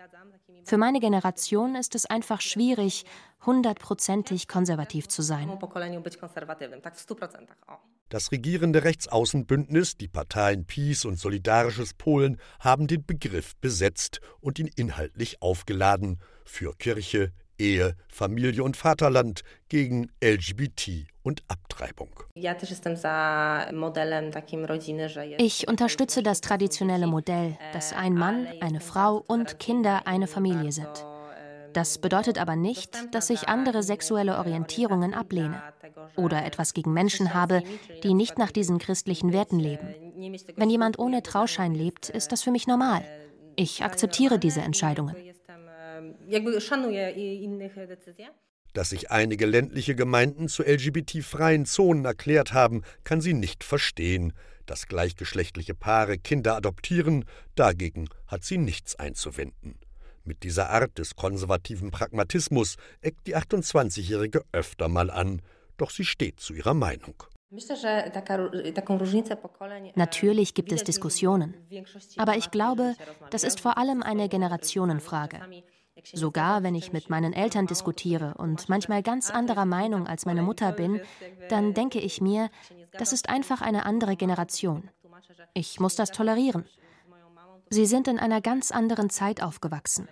Für 0.66 0.78
meine 0.78 1.00
Generation 1.00 1.76
ist 1.76 1.94
es 1.94 2.08
einfach 2.08 2.42
schwierig, 2.42 3.06
hundertprozentig 3.46 4.48
konservativ 4.48 5.08
zu 5.08 5.22
sein. 5.22 5.48
Das 8.10 8.32
regierende 8.32 8.84
Rechtsaußenbündnis, 8.84 9.98
die 9.98 10.08
Parteien 10.08 10.66
Peace 10.66 11.06
und 11.06 11.20
Solidarisches 11.20 11.94
Polen 11.94 12.40
haben 12.60 12.88
den 12.88 13.06
Begriff 13.06 13.56
besetzt 13.58 14.22
und 14.40 14.58
ihn 14.58 14.70
inhaltlich 14.76 15.40
aufgeladen 15.44 16.20
für 16.46 16.74
Kirche, 16.76 17.32
Ehe, 17.58 17.96
Familie 18.08 18.64
und 18.64 18.78
Vaterland 18.78 19.44
gegen 19.70 20.10
LGBT 20.24 21.08
und 21.24 21.44
Abtreibung. 21.48 22.10
Ich 25.38 25.68
unterstütze 25.68 26.24
das 26.24 26.42
traditionelle 26.42 27.08
Modell, 27.08 27.58
dass 27.74 27.94
ein 27.94 28.14
Mann, 28.14 28.48
eine 28.62 28.80
Frau 28.80 29.24
und 29.28 29.60
Kinder 29.60 30.04
eine 30.06 30.28
Familie 30.28 30.72
sind. 30.72 31.06
Das 31.74 31.98
bedeutet 31.98 32.38
aber 32.38 32.56
nicht, 32.56 33.14
dass 33.14 33.30
ich 33.30 33.50
andere 33.50 33.84
sexuelle 33.84 34.38
Orientierungen 34.38 35.14
ablehne 35.14 35.62
oder 36.16 36.46
etwas 36.46 36.74
gegen 36.74 36.94
Menschen 36.94 37.34
habe, 37.34 37.64
die 38.02 38.14
nicht 38.14 38.38
nach 38.38 38.52
diesen 38.52 38.78
christlichen 38.78 39.34
Werten 39.34 39.60
leben. 39.60 39.94
Wenn 40.56 40.70
jemand 40.70 41.00
ohne 41.00 41.22
Trauschein 41.22 41.76
lebt, 41.76 42.08
ist 42.08 42.32
das 42.32 42.44
für 42.44 42.52
mich 42.52 42.66
normal. 42.66 43.04
Ich 43.58 43.84
akzeptiere 43.84 44.40
diese 44.40 44.62
Entscheidungen. 44.62 45.16
Dass 48.74 48.90
sich 48.90 49.10
einige 49.12 49.46
ländliche 49.46 49.96
Gemeinden 49.96 50.50
zu 50.50 50.64
LGBT-freien 50.64 51.66
Zonen 51.66 52.06
erklärt 52.06 52.54
haben, 52.54 52.84
kann 53.04 53.22
sie 53.22 53.34
nicht 53.34 53.64
verstehen. 53.64 54.34
Dass 54.66 54.88
gleichgeschlechtliche 54.88 55.76
Paare 55.76 56.18
Kinder 56.18 56.56
adoptieren, 56.56 57.26
dagegen 57.56 58.10
hat 58.28 58.44
sie 58.44 58.58
nichts 58.58 58.96
einzuwenden. 58.96 59.80
Mit 60.24 60.44
dieser 60.44 60.72
Art 60.72 60.98
des 60.98 61.16
konservativen 61.16 61.92
Pragmatismus 61.92 62.78
eckt 63.02 63.28
die 63.28 63.38
28-Jährige 63.38 64.42
öfter 64.52 64.90
mal 64.90 65.12
an, 65.12 65.42
doch 65.78 65.92
sie 65.92 66.04
steht 66.04 66.40
zu 66.40 66.54
ihrer 66.54 66.74
Meinung. 66.74 67.24
Natürlich 69.96 70.54
gibt 70.56 70.72
es 70.72 70.84
Diskussionen, 70.84 71.54
aber 72.18 72.36
ich 72.36 72.52
glaube, 72.52 72.96
das 73.30 73.44
ist 73.44 73.60
vor 73.60 73.78
allem 73.78 74.02
eine 74.02 74.28
Generationenfrage. 74.28 75.40
Sogar 76.14 76.64
wenn 76.64 76.76
ich 76.76 76.94
mit 76.94 77.10
meinen 77.10 77.34
Eltern 77.34 77.68
diskutiere 77.68 78.36
und 78.38 78.70
manchmal 78.70 79.04
ganz 79.04 79.30
anderer 79.30 79.66
Meinung 79.66 80.08
als 80.08 80.26
meine 80.26 80.44
Mutter 80.44 80.72
bin, 80.72 81.02
dann 81.50 81.74
denke 81.74 82.00
ich 82.00 82.22
mir, 82.22 82.50
das 82.94 83.14
ist 83.14 83.30
einfach 83.30 83.62
eine 83.62 83.86
andere 83.86 84.16
Generation. 84.16 84.90
Ich 85.54 85.80
muss 85.80 85.96
das 85.96 86.12
tolerieren. 86.12 86.66
Sie 87.70 87.86
sind 87.86 88.08
in 88.08 88.20
einer 88.20 88.42
ganz 88.42 88.72
anderen 88.72 89.10
Zeit 89.10 89.42
aufgewachsen 89.42 90.08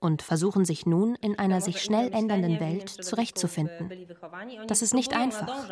und 0.00 0.22
versuchen 0.22 0.64
sich 0.64 0.86
nun 0.86 1.16
in 1.16 1.38
einer 1.38 1.60
sich 1.60 1.82
schnell 1.82 2.12
ändernden 2.12 2.60
Welt 2.60 2.88
zurechtzufinden. 2.88 3.90
Das 4.66 4.82
ist 4.82 4.94
nicht 4.94 5.14
einfach. 5.14 5.68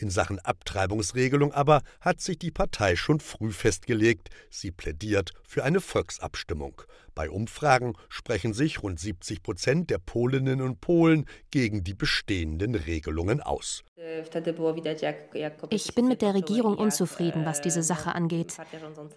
In 0.00 0.10
Sachen 0.10 0.38
Abtreibungsregelung 0.38 1.52
aber 1.52 1.82
hat 2.00 2.20
sich 2.20 2.38
die 2.38 2.52
Partei 2.52 2.94
schon 2.94 3.18
früh 3.18 3.50
festgelegt, 3.50 4.30
sie 4.48 4.70
plädiert 4.70 5.32
für 5.44 5.64
eine 5.64 5.80
Volksabstimmung. 5.80 6.82
Bei 7.18 7.30
Umfragen 7.30 7.94
sprechen 8.08 8.52
sich 8.52 8.80
rund 8.84 9.00
70 9.00 9.42
Prozent 9.42 9.90
der 9.90 9.98
Polinnen 9.98 10.62
und 10.62 10.80
Polen 10.80 11.26
gegen 11.50 11.82
die 11.82 11.94
bestehenden 11.94 12.76
Regelungen 12.76 13.40
aus. 13.40 13.82
Ich 15.70 15.94
bin 15.96 16.06
mit 16.06 16.22
der 16.22 16.34
Regierung 16.34 16.78
unzufrieden, 16.78 17.44
was 17.44 17.60
diese 17.60 17.82
Sache 17.82 18.14
angeht. 18.14 18.56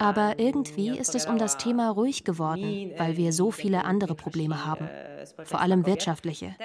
Aber 0.00 0.40
irgendwie 0.40 0.98
ist 0.98 1.14
es 1.14 1.26
um 1.26 1.38
das 1.38 1.58
Thema 1.58 1.90
ruhig 1.90 2.24
geworden, 2.24 2.90
weil 2.96 3.16
wir 3.16 3.32
so 3.32 3.52
viele 3.52 3.84
andere 3.84 4.16
Probleme 4.16 4.66
haben, 4.66 4.88
vor 5.44 5.60
allem 5.60 5.86
wirtschaftliche. 5.86 6.56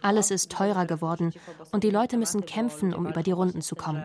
Alles 0.00 0.32
ist 0.32 0.50
teurer 0.50 0.86
geworden 0.86 1.32
und 1.70 1.84
die 1.84 1.90
Leute 1.90 2.16
müssen 2.16 2.44
kämpfen, 2.44 2.92
um 2.92 3.06
über 3.06 3.22
die 3.22 3.30
Runden 3.30 3.62
zu 3.62 3.76
kommen. 3.76 4.04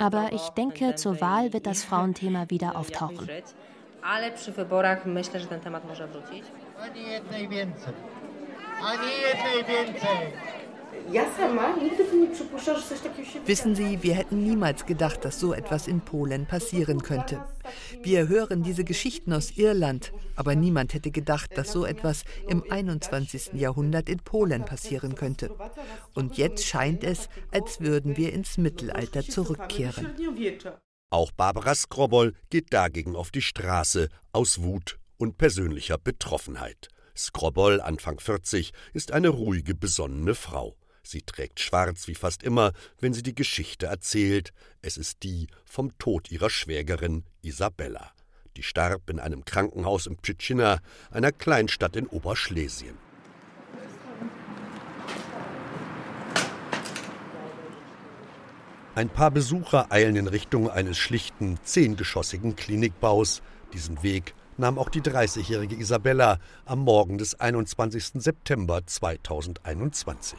Aber 0.00 0.32
ich 0.32 0.48
denke, 0.50 0.96
zur 0.96 1.20
Wahl 1.20 1.52
wird 1.52 1.66
das 1.66 1.84
Frauenthema 1.84 2.50
wieder 2.50 2.74
auftauchen 2.74 3.28
ale 4.04 4.32
przy 4.32 4.52
wyborach 4.52 5.06
myślę, 5.06 5.40
że 5.40 5.46
ten 5.46 5.60
temat 5.60 5.84
może 5.88 6.06
wrócić. 6.06 6.44
Ani 6.78 7.06
jednej 7.06 7.48
więcej. 7.48 7.94
Ani 8.82 9.08
jednej 9.08 9.76
więcej. 9.76 10.32
Wissen 13.46 13.74
Sie, 13.74 14.02
wir 14.02 14.14
hätten 14.14 14.44
niemals 14.44 14.86
gedacht, 14.86 15.24
dass 15.24 15.40
so 15.40 15.52
etwas 15.52 15.88
in 15.88 16.00
Polen 16.00 16.46
passieren 16.46 17.02
könnte. 17.02 17.44
Wir 18.02 18.28
hören 18.28 18.62
diese 18.62 18.84
Geschichten 18.84 19.32
aus 19.32 19.50
Irland, 19.56 20.12
aber 20.36 20.54
niemand 20.54 20.94
hätte 20.94 21.10
gedacht, 21.10 21.58
dass 21.58 21.72
so 21.72 21.84
etwas 21.84 22.24
im 22.48 22.62
21. 22.70 23.54
Jahrhundert 23.54 24.08
in 24.08 24.18
Polen 24.18 24.64
passieren 24.64 25.14
könnte. 25.14 25.50
Und 26.14 26.38
jetzt 26.38 26.64
scheint 26.64 27.04
es, 27.04 27.28
als 27.52 27.80
würden 27.80 28.16
wir 28.16 28.32
ins 28.32 28.56
Mittelalter 28.56 29.22
zurückkehren. 29.22 30.14
Auch 31.14 31.30
Barbara 31.30 31.76
Skrobol 31.76 32.34
geht 32.50 32.72
dagegen 32.72 33.14
auf 33.14 33.30
die 33.30 33.40
Straße 33.40 34.08
aus 34.32 34.62
Wut 34.64 34.98
und 35.16 35.38
persönlicher 35.38 35.96
Betroffenheit. 35.96 36.88
Skrobol, 37.16 37.80
Anfang 37.80 38.18
40, 38.18 38.72
ist 38.94 39.12
eine 39.12 39.28
ruhige, 39.28 39.76
besonnene 39.76 40.34
Frau. 40.34 40.74
Sie 41.04 41.22
trägt 41.22 41.60
schwarz 41.60 42.08
wie 42.08 42.16
fast 42.16 42.42
immer, 42.42 42.72
wenn 42.98 43.14
sie 43.14 43.22
die 43.22 43.36
Geschichte 43.36 43.86
erzählt. 43.86 44.52
Es 44.82 44.96
ist 44.96 45.22
die 45.22 45.46
vom 45.64 45.96
Tod 45.98 46.32
ihrer 46.32 46.50
Schwägerin 46.50 47.22
Isabella. 47.42 48.10
Die 48.56 48.64
starb 48.64 49.08
in 49.08 49.20
einem 49.20 49.44
Krankenhaus 49.44 50.08
in 50.08 50.16
Ptschitschina, 50.16 50.80
einer 51.12 51.30
Kleinstadt 51.30 51.94
in 51.94 52.08
Oberschlesien. 52.08 53.03
Ein 58.96 59.08
paar 59.08 59.32
Besucher 59.32 59.90
eilen 59.90 60.14
in 60.14 60.28
Richtung 60.28 60.70
eines 60.70 60.98
schlichten, 60.98 61.58
zehngeschossigen 61.64 62.54
Klinikbaus. 62.54 63.42
Diesen 63.72 64.04
Weg 64.04 64.36
nahm 64.56 64.78
auch 64.78 64.88
die 64.88 65.00
30-jährige 65.00 65.74
Isabella 65.74 66.38
am 66.64 66.78
Morgen 66.78 67.18
des 67.18 67.40
21. 67.40 68.22
September 68.22 68.86
2021. 68.86 70.38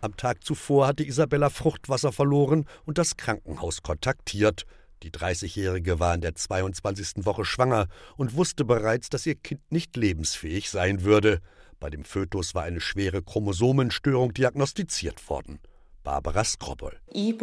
Am 0.00 0.16
Tag 0.16 0.42
zuvor 0.42 0.88
hatte 0.88 1.04
Isabella 1.04 1.48
Fruchtwasser 1.48 2.10
verloren 2.10 2.66
und 2.84 2.98
das 2.98 3.16
Krankenhaus 3.16 3.84
kontaktiert. 3.84 4.66
Die 5.04 5.12
30-Jährige 5.12 6.00
war 6.00 6.12
in 6.16 6.22
der 6.22 6.34
22. 6.34 7.24
Woche 7.24 7.44
schwanger 7.44 7.86
und 8.16 8.34
wusste 8.34 8.64
bereits, 8.64 9.10
dass 9.10 9.26
ihr 9.26 9.36
Kind 9.36 9.60
nicht 9.70 9.96
lebensfähig 9.96 10.70
sein 10.70 11.04
würde. 11.04 11.40
Bei 11.82 11.90
dem 11.90 12.04
Fötus 12.04 12.54
war 12.54 12.62
eine 12.62 12.80
schwere 12.80 13.24
Chromosomenstörung 13.24 14.32
diagnostiziert 14.32 15.28
worden. 15.28 15.58
Barbara 16.04 16.44
Skrobol. 16.44 16.98
Die 17.14 17.34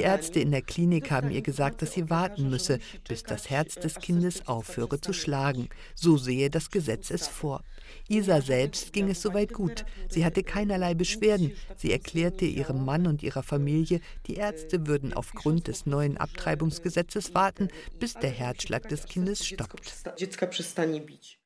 Ärzte 0.00 0.40
in 0.40 0.50
der 0.50 0.62
Klinik 0.62 1.10
haben 1.10 1.30
ihr 1.30 1.42
gesagt, 1.42 1.82
dass 1.82 1.92
sie 1.92 2.08
warten 2.08 2.48
müsse, 2.50 2.78
bis 3.06 3.22
das 3.22 3.50
Herz 3.50 3.74
des 3.74 3.96
Kindes 3.96 4.46
aufhöre 4.46 5.00
zu 5.00 5.12
schlagen. 5.12 5.68
So 5.94 6.16
sehe 6.16 6.48
das 6.50 6.70
Gesetz 6.70 7.10
es 7.10 7.28
vor. 7.28 7.62
Isa 8.08 8.40
selbst 8.40 8.92
ging 8.92 9.08
es 9.08 9.20
soweit 9.22 9.52
gut. 9.52 9.84
Sie 10.08 10.24
hatte 10.24 10.42
keinerlei 10.42 10.94
Beschwerden. 10.94 11.52
Sie 11.76 11.92
erklärte 11.92 12.44
ihrem 12.44 12.84
Mann 12.84 13.06
und 13.06 13.22
ihrer 13.22 13.42
Familie, 13.42 14.00
die 14.26 14.34
Ärzte 14.34 14.86
würden 14.86 15.12
aufgrund 15.12 15.68
des 15.68 15.86
neuen 15.86 16.16
Abtreibungsgesetzes 16.16 17.34
warten, 17.34 17.68
bis 17.98 18.14
der 18.14 18.30
Herzschlag 18.30 18.88
des 18.88 19.06
Kindes 19.06 19.46
stoppt. 19.46 19.92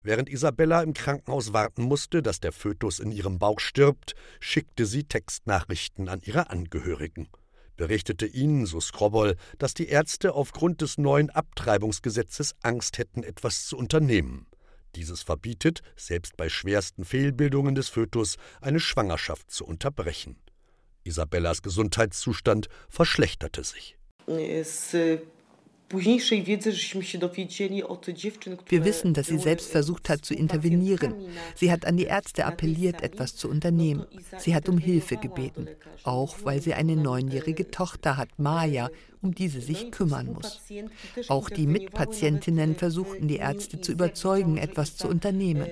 Während 0.02 0.28
Isabella 0.28 0.82
im 0.82 0.92
Krankenhaus 0.92 1.52
warten 1.52 1.82
musste, 1.82 2.22
dass 2.22 2.40
der 2.40 2.52
Fötus 2.52 2.98
in 2.98 3.10
ihrem 3.10 3.38
Bauch 3.38 3.60
stirbt, 3.60 4.14
schickte 4.44 4.84
sie 4.86 5.04
Textnachrichten 5.04 6.08
an 6.08 6.20
ihre 6.22 6.50
Angehörigen 6.50 7.28
berichtete 7.76 8.26
ihnen, 8.26 8.66
so 8.66 8.80
Skrobol, 8.80 9.36
dass 9.58 9.74
die 9.74 9.88
Ärzte 9.88 10.34
aufgrund 10.34 10.80
des 10.80 10.98
neuen 10.98 11.30
Abtreibungsgesetzes 11.30 12.54
Angst 12.62 12.98
hätten, 12.98 13.22
etwas 13.22 13.66
zu 13.66 13.76
unternehmen. 13.76 14.46
Dieses 14.94 15.22
verbietet, 15.22 15.82
selbst 15.96 16.36
bei 16.36 16.48
schwersten 16.48 17.04
Fehlbildungen 17.04 17.74
des 17.74 17.88
Fötus, 17.88 18.36
eine 18.60 18.78
Schwangerschaft 18.78 19.50
zu 19.50 19.64
unterbrechen. 19.64 20.36
Isabellas 21.02 21.62
Gesundheitszustand 21.62 22.68
verschlechterte 22.88 23.64
sich. 23.64 23.96
Wir 25.90 26.04
wissen, 28.84 29.14
dass 29.14 29.26
sie 29.26 29.38
selbst 29.38 29.70
versucht 29.70 30.08
hat 30.08 30.24
zu 30.24 30.34
intervenieren. 30.34 31.14
Sie 31.54 31.70
hat 31.70 31.84
an 31.84 31.96
die 31.96 32.04
Ärzte 32.04 32.46
appelliert, 32.46 33.02
etwas 33.02 33.36
zu 33.36 33.48
unternehmen. 33.48 34.06
Sie 34.38 34.54
hat 34.54 34.68
um 34.68 34.78
Hilfe 34.78 35.16
gebeten, 35.16 35.68
auch 36.02 36.36
weil 36.42 36.62
sie 36.62 36.74
eine 36.74 36.96
neunjährige 36.96 37.70
Tochter 37.70 38.16
hat, 38.16 38.38
Maya, 38.38 38.90
um 39.20 39.34
die 39.34 39.48
sie 39.48 39.60
sich 39.60 39.90
kümmern 39.90 40.32
muss. 40.32 40.60
Auch 41.28 41.50
die 41.50 41.66
Mitpatientinnen 41.66 42.76
versuchten 42.76 43.28
die 43.28 43.36
Ärzte 43.36 43.80
zu 43.80 43.92
überzeugen, 43.92 44.58
etwas 44.58 44.96
zu 44.96 45.08
unternehmen. 45.08 45.66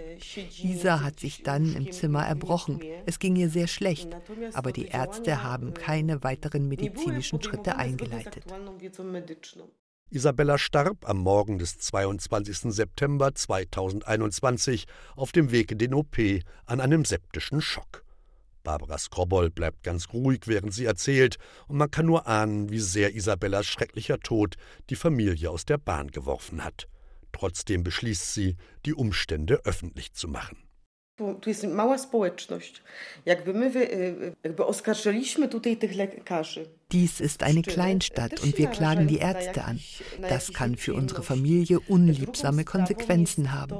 Isa 0.63 1.03
hat 1.03 1.21
sich 1.21 1.43
dann 1.43 1.75
im 1.75 1.93
Zimmer 1.93 2.27
erbrochen. 2.27 2.81
Es 3.07 3.19
ging 3.19 3.37
ihr 3.37 3.51
sehr 3.51 3.67
schlecht, 3.67 4.09
aber 4.53 4.73
die 4.73 4.87
Ärzte 4.87 5.43
haben 5.43 5.75
keine 5.75 6.23
weiteren 6.23 6.69
medizinischen 6.69 7.43
Schritte 7.43 7.77
eingeleitet. 7.77 8.45
Isabella 10.15 10.59
starb 10.59 11.09
am 11.09 11.21
Morgen 11.21 11.59
des 11.59 11.79
22. 11.79 12.71
September 12.71 13.35
2021 13.35 14.85
auf 15.17 15.33
dem 15.33 15.51
Weg 15.53 15.73
in 15.73 15.79
den 15.79 15.95
OP 15.95 16.19
an 16.67 16.81
einem 16.83 17.07
septischen 17.07 17.63
Schock. 17.63 18.05
Barbara 18.63 18.99
Skrobol 18.99 19.49
bleibt 19.49 19.83
ganz 19.83 20.13
ruhig, 20.13 20.41
während 20.45 20.75
sie 20.75 20.85
erzählt, 20.85 21.39
und 21.67 21.79
man 21.79 21.91
kann 21.91 22.05
nur 22.05 22.27
ahnen, 22.27 22.69
wie 22.69 22.79
sehr 22.79 23.15
Isabellas 23.15 23.65
schrecklicher 23.65 24.21
Tod 24.21 24.57
die 24.91 24.97
Familie 24.97 25.49
aus 25.49 25.65
der 25.65 25.79
Bahn 25.79 26.09
geworfen 26.09 26.63
hat. 26.63 26.89
Trotzdem 27.33 27.83
beschließt 27.83 28.35
sie, 28.35 28.57
die 28.85 28.93
Umstände 28.93 29.65
öffentlich 29.65 30.13
zu 30.13 30.29
machen. 30.29 30.59
Tu 31.17 31.49
jest 31.49 31.65
mała 31.65 31.99
społeczność. 31.99 32.83
Jakby 33.27 33.55
my 33.55 33.71
jakby 34.45 34.65
oskarżyliśmy 34.65 35.49
tutaj 35.49 35.77
tych 35.77 35.95
lekarzy. 35.95 36.67
Dies 36.91 37.21
ist 37.21 37.43
eine 37.43 37.63
Kleinstadt 37.63 38.43
und 38.43 38.59
wir 38.59 38.71
klagen 38.71 39.07
die 39.07 39.19
Ärzte 39.19 39.65
an. 39.65 39.79
Das 40.29 40.53
kann 40.53 40.77
für 40.77 40.95
unsere 40.95 41.23
Familie 41.23 41.81
unliebsame 41.81 42.65
Konsequenzen 42.65 43.53
haben. 43.53 43.77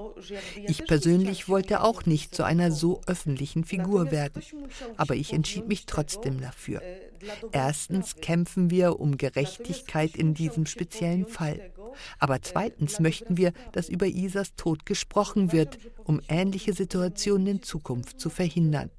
Ich 0.67 0.87
persönlich 0.87 1.49
wollte 1.49 1.83
auch 1.83 2.07
nicht 2.07 2.35
zu 2.35 2.43
einer 2.45 2.71
so 2.71 3.01
öffentlichen 3.07 3.65
Figur 3.65 4.11
werden, 4.11 4.43
aber 4.97 5.15
ich 5.15 5.33
entschied 5.33 5.69
mich 5.69 5.87
trotzdem 5.87 6.41
dafür. 6.41 6.81
Erstens 7.53 8.17
kämpfen 8.17 8.71
wir 8.71 9.01
um 9.01 9.17
Gerechtigkeit 9.17 10.17
in 10.17 10.35
diesem 10.35 10.67
speziellen 10.67 11.27
Fall. 11.27 11.73
Aber 12.19 12.41
zweitens 12.43 13.01
möchten 13.01 13.37
wir, 13.37 13.53
dass 13.73 13.89
über 13.89 14.07
Isas 14.07 14.55
Tod 14.57 14.87
gesprochen 14.87 15.53
wird, 15.53 15.79
um 16.05 16.21
ähnliche 16.29 16.73
Situationen 16.73 17.47
in 17.47 17.63
Zukunft 17.63 18.21
zu 18.21 18.31
verhindern. 18.31 18.91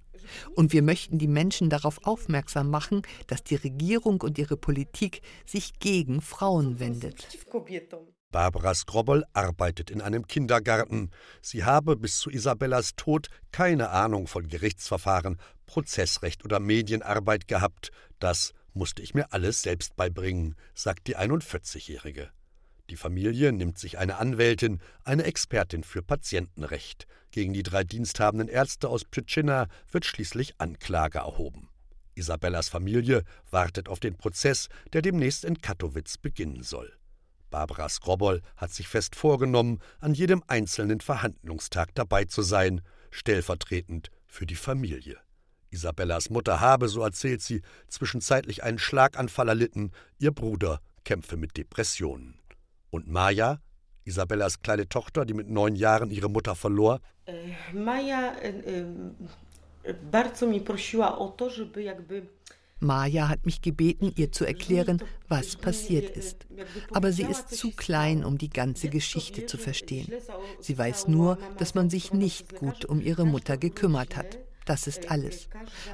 Und 0.56 0.74
wir 0.74 0.82
möchten 0.82 1.18
die 1.18 1.28
Menschen 1.28 1.70
darauf 1.70 2.06
aufmerksam 2.06 2.70
machen, 2.70 3.02
dass 3.28 3.44
die 3.44 3.56
Regierung 3.56 4.22
und 4.22 4.38
ihre 4.38 4.58
Politik 4.58 5.22
sich 5.46 5.80
gegen 5.80 6.22
Frauen 6.22 6.80
wendet. 6.80 7.28
Barbara 8.34 8.74
Skrobel 8.74 9.24
arbeitet 9.34 9.92
in 9.92 10.02
einem 10.02 10.26
Kindergarten. 10.26 11.12
Sie 11.42 11.64
habe 11.64 11.96
bis 11.96 12.18
zu 12.18 12.32
Isabellas 12.32 12.96
Tod 12.96 13.28
keine 13.52 13.92
Ahnung 13.92 14.26
von 14.26 14.48
Gerichtsverfahren, 14.48 15.38
Prozessrecht 15.68 16.44
oder 16.44 16.60
Medienarbeit 16.60 17.48
gehabt. 17.48 17.92
Das 18.18 18.54
musste 18.74 19.04
ich 19.04 19.14
mir 19.14 19.32
alles 19.32 19.62
selbst 19.62 19.96
beibringen, 19.96 20.56
sagt 20.74 21.06
die 21.08 21.16
41-Jährige. 21.16 22.32
Die 22.90 22.96
Familie 22.98 23.54
nimmt 23.54 23.78
sich 23.78 24.00
eine 24.00 24.18
Anwältin, 24.18 24.82
eine 25.04 25.26
Expertin 25.26 25.84
für 25.84 26.02
Patientenrecht. 26.02 27.06
Gegen 27.30 27.54
die 27.54 27.64
drei 27.64 27.84
diensthabenden 27.84 28.48
Ärzte 28.48 28.90
aus 28.90 29.06
Ptschina 29.06 29.68
wird 29.92 30.06
schließlich 30.06 30.56
Anklage 30.58 31.20
erhoben. 31.20 31.70
Isabellas 32.16 32.68
Familie 32.68 33.26
wartet 33.52 33.90
auf 33.90 34.00
den 34.00 34.18
Prozess, 34.18 34.70
der 34.92 35.04
demnächst 35.04 35.46
in 35.46 35.62
Katowice 35.62 36.18
beginnen 36.18 36.64
soll. 36.64 36.92
Barbara 37.54 37.88
Skrobol 37.88 38.42
hat 38.58 38.72
sich 38.72 38.88
fest 38.88 39.16
vorgenommen, 39.16 39.80
an 40.00 40.16
jedem 40.16 40.42
einzelnen 40.48 41.02
Verhandlungstag 41.02 41.94
dabei 41.94 42.26
zu 42.26 42.42
sein, 42.42 42.82
stellvertretend 43.12 44.10
für 44.26 44.48
die 44.48 44.56
Familie. 44.56 45.18
Isabellas 45.70 46.32
Mutter 46.32 46.62
habe, 46.62 46.90
so 46.90 47.04
erzählt 47.04 47.44
sie, 47.44 47.62
zwischenzeitlich 47.88 48.64
einen 48.64 48.80
Schlaganfall 48.80 49.50
erlitten, 49.50 49.92
ihr 50.18 50.32
Bruder 50.32 50.80
kämpfe 51.04 51.38
mit 51.38 51.56
Depressionen. 51.56 52.40
Und 52.90 53.08
Maja, 53.08 53.60
Isabellas 54.04 54.64
kleine 54.64 54.90
Tochter, 54.90 55.24
die 55.24 55.36
mit 55.36 55.48
neun 55.48 55.76
Jahren 55.76 56.10
ihre 56.10 56.32
Mutter 56.32 56.56
verlor? 56.56 57.02
Äh, 57.28 57.54
Maja 57.72 58.34
äh, 58.42 58.80
äh, 59.84 59.94
bardzo 60.12 60.48
mi 60.48 60.60
prosiła 60.60 61.18
o 61.18 61.28
to, 61.28 61.50
żeby 61.50 61.84
jakby 61.84 62.26
Maja 62.84 63.30
hat 63.30 63.46
mich 63.46 63.62
gebeten, 63.62 64.12
ihr 64.16 64.32
zu 64.32 64.46
erklären, 64.46 65.02
was 65.28 65.56
passiert 65.56 66.16
ist. 66.16 66.46
Aber 66.92 67.12
sie 67.12 67.24
ist 67.24 67.50
zu 67.50 67.72
klein, 67.72 68.24
um 68.24 68.38
die 68.38 68.50
ganze 68.50 68.90
Geschichte 68.90 69.46
zu 69.46 69.58
verstehen. 69.58 70.12
Sie 70.60 70.78
weiß 70.78 71.08
nur, 71.08 71.38
dass 71.58 71.76
man 71.76 71.90
sich 71.90 72.14
nicht 72.14 72.56
gut 72.56 72.86
um 72.86 73.02
ihre 73.02 73.26
Mutter 73.26 73.58
gekümmert 73.58 74.16
hat. 74.16 74.38
Das 74.66 74.88
ist 74.88 75.12
alles. 75.12 75.50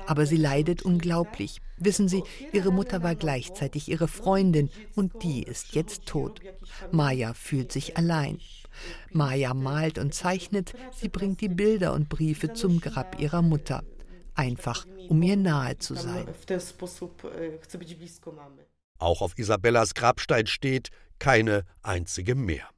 Aber 0.06 0.26
sie 0.26 0.38
leidet 0.38 0.84
unglaublich. 0.84 1.62
Wissen 1.78 2.08
Sie, 2.08 2.24
ihre 2.52 2.72
Mutter 2.72 3.02
war 3.02 3.16
gleichzeitig 3.16 3.90
ihre 3.90 4.08
Freundin 4.08 4.70
und 4.96 5.24
die 5.24 5.44
ist 5.44 5.74
jetzt 5.74 6.06
tot. 6.06 6.40
Maya 6.92 7.34
fühlt 7.34 7.72
sich 7.72 7.98
allein. 7.98 8.40
Maya 9.12 9.54
malt 9.54 9.98
und 9.98 10.14
zeichnet, 10.14 10.74
sie 10.96 11.10
bringt 11.10 11.42
die 11.42 11.50
Bilder 11.50 11.94
und 11.94 12.10
Briefe 12.10 12.54
zum 12.54 12.80
Grab 12.80 13.20
ihrer 13.20 13.42
Mutter. 13.42 13.84
Einfach, 14.40 14.86
um 15.10 15.22
ihr 15.22 15.36
nahe 15.36 15.78
zu 15.78 15.96
sein. 15.96 16.26
Auch 18.98 19.22
auf 19.22 19.38
Isabellas 19.38 19.94
Grabstein 19.94 20.48
steht 20.48 20.90
keine 21.20 21.66
einzige 21.82 22.36
mehr. 22.36 22.70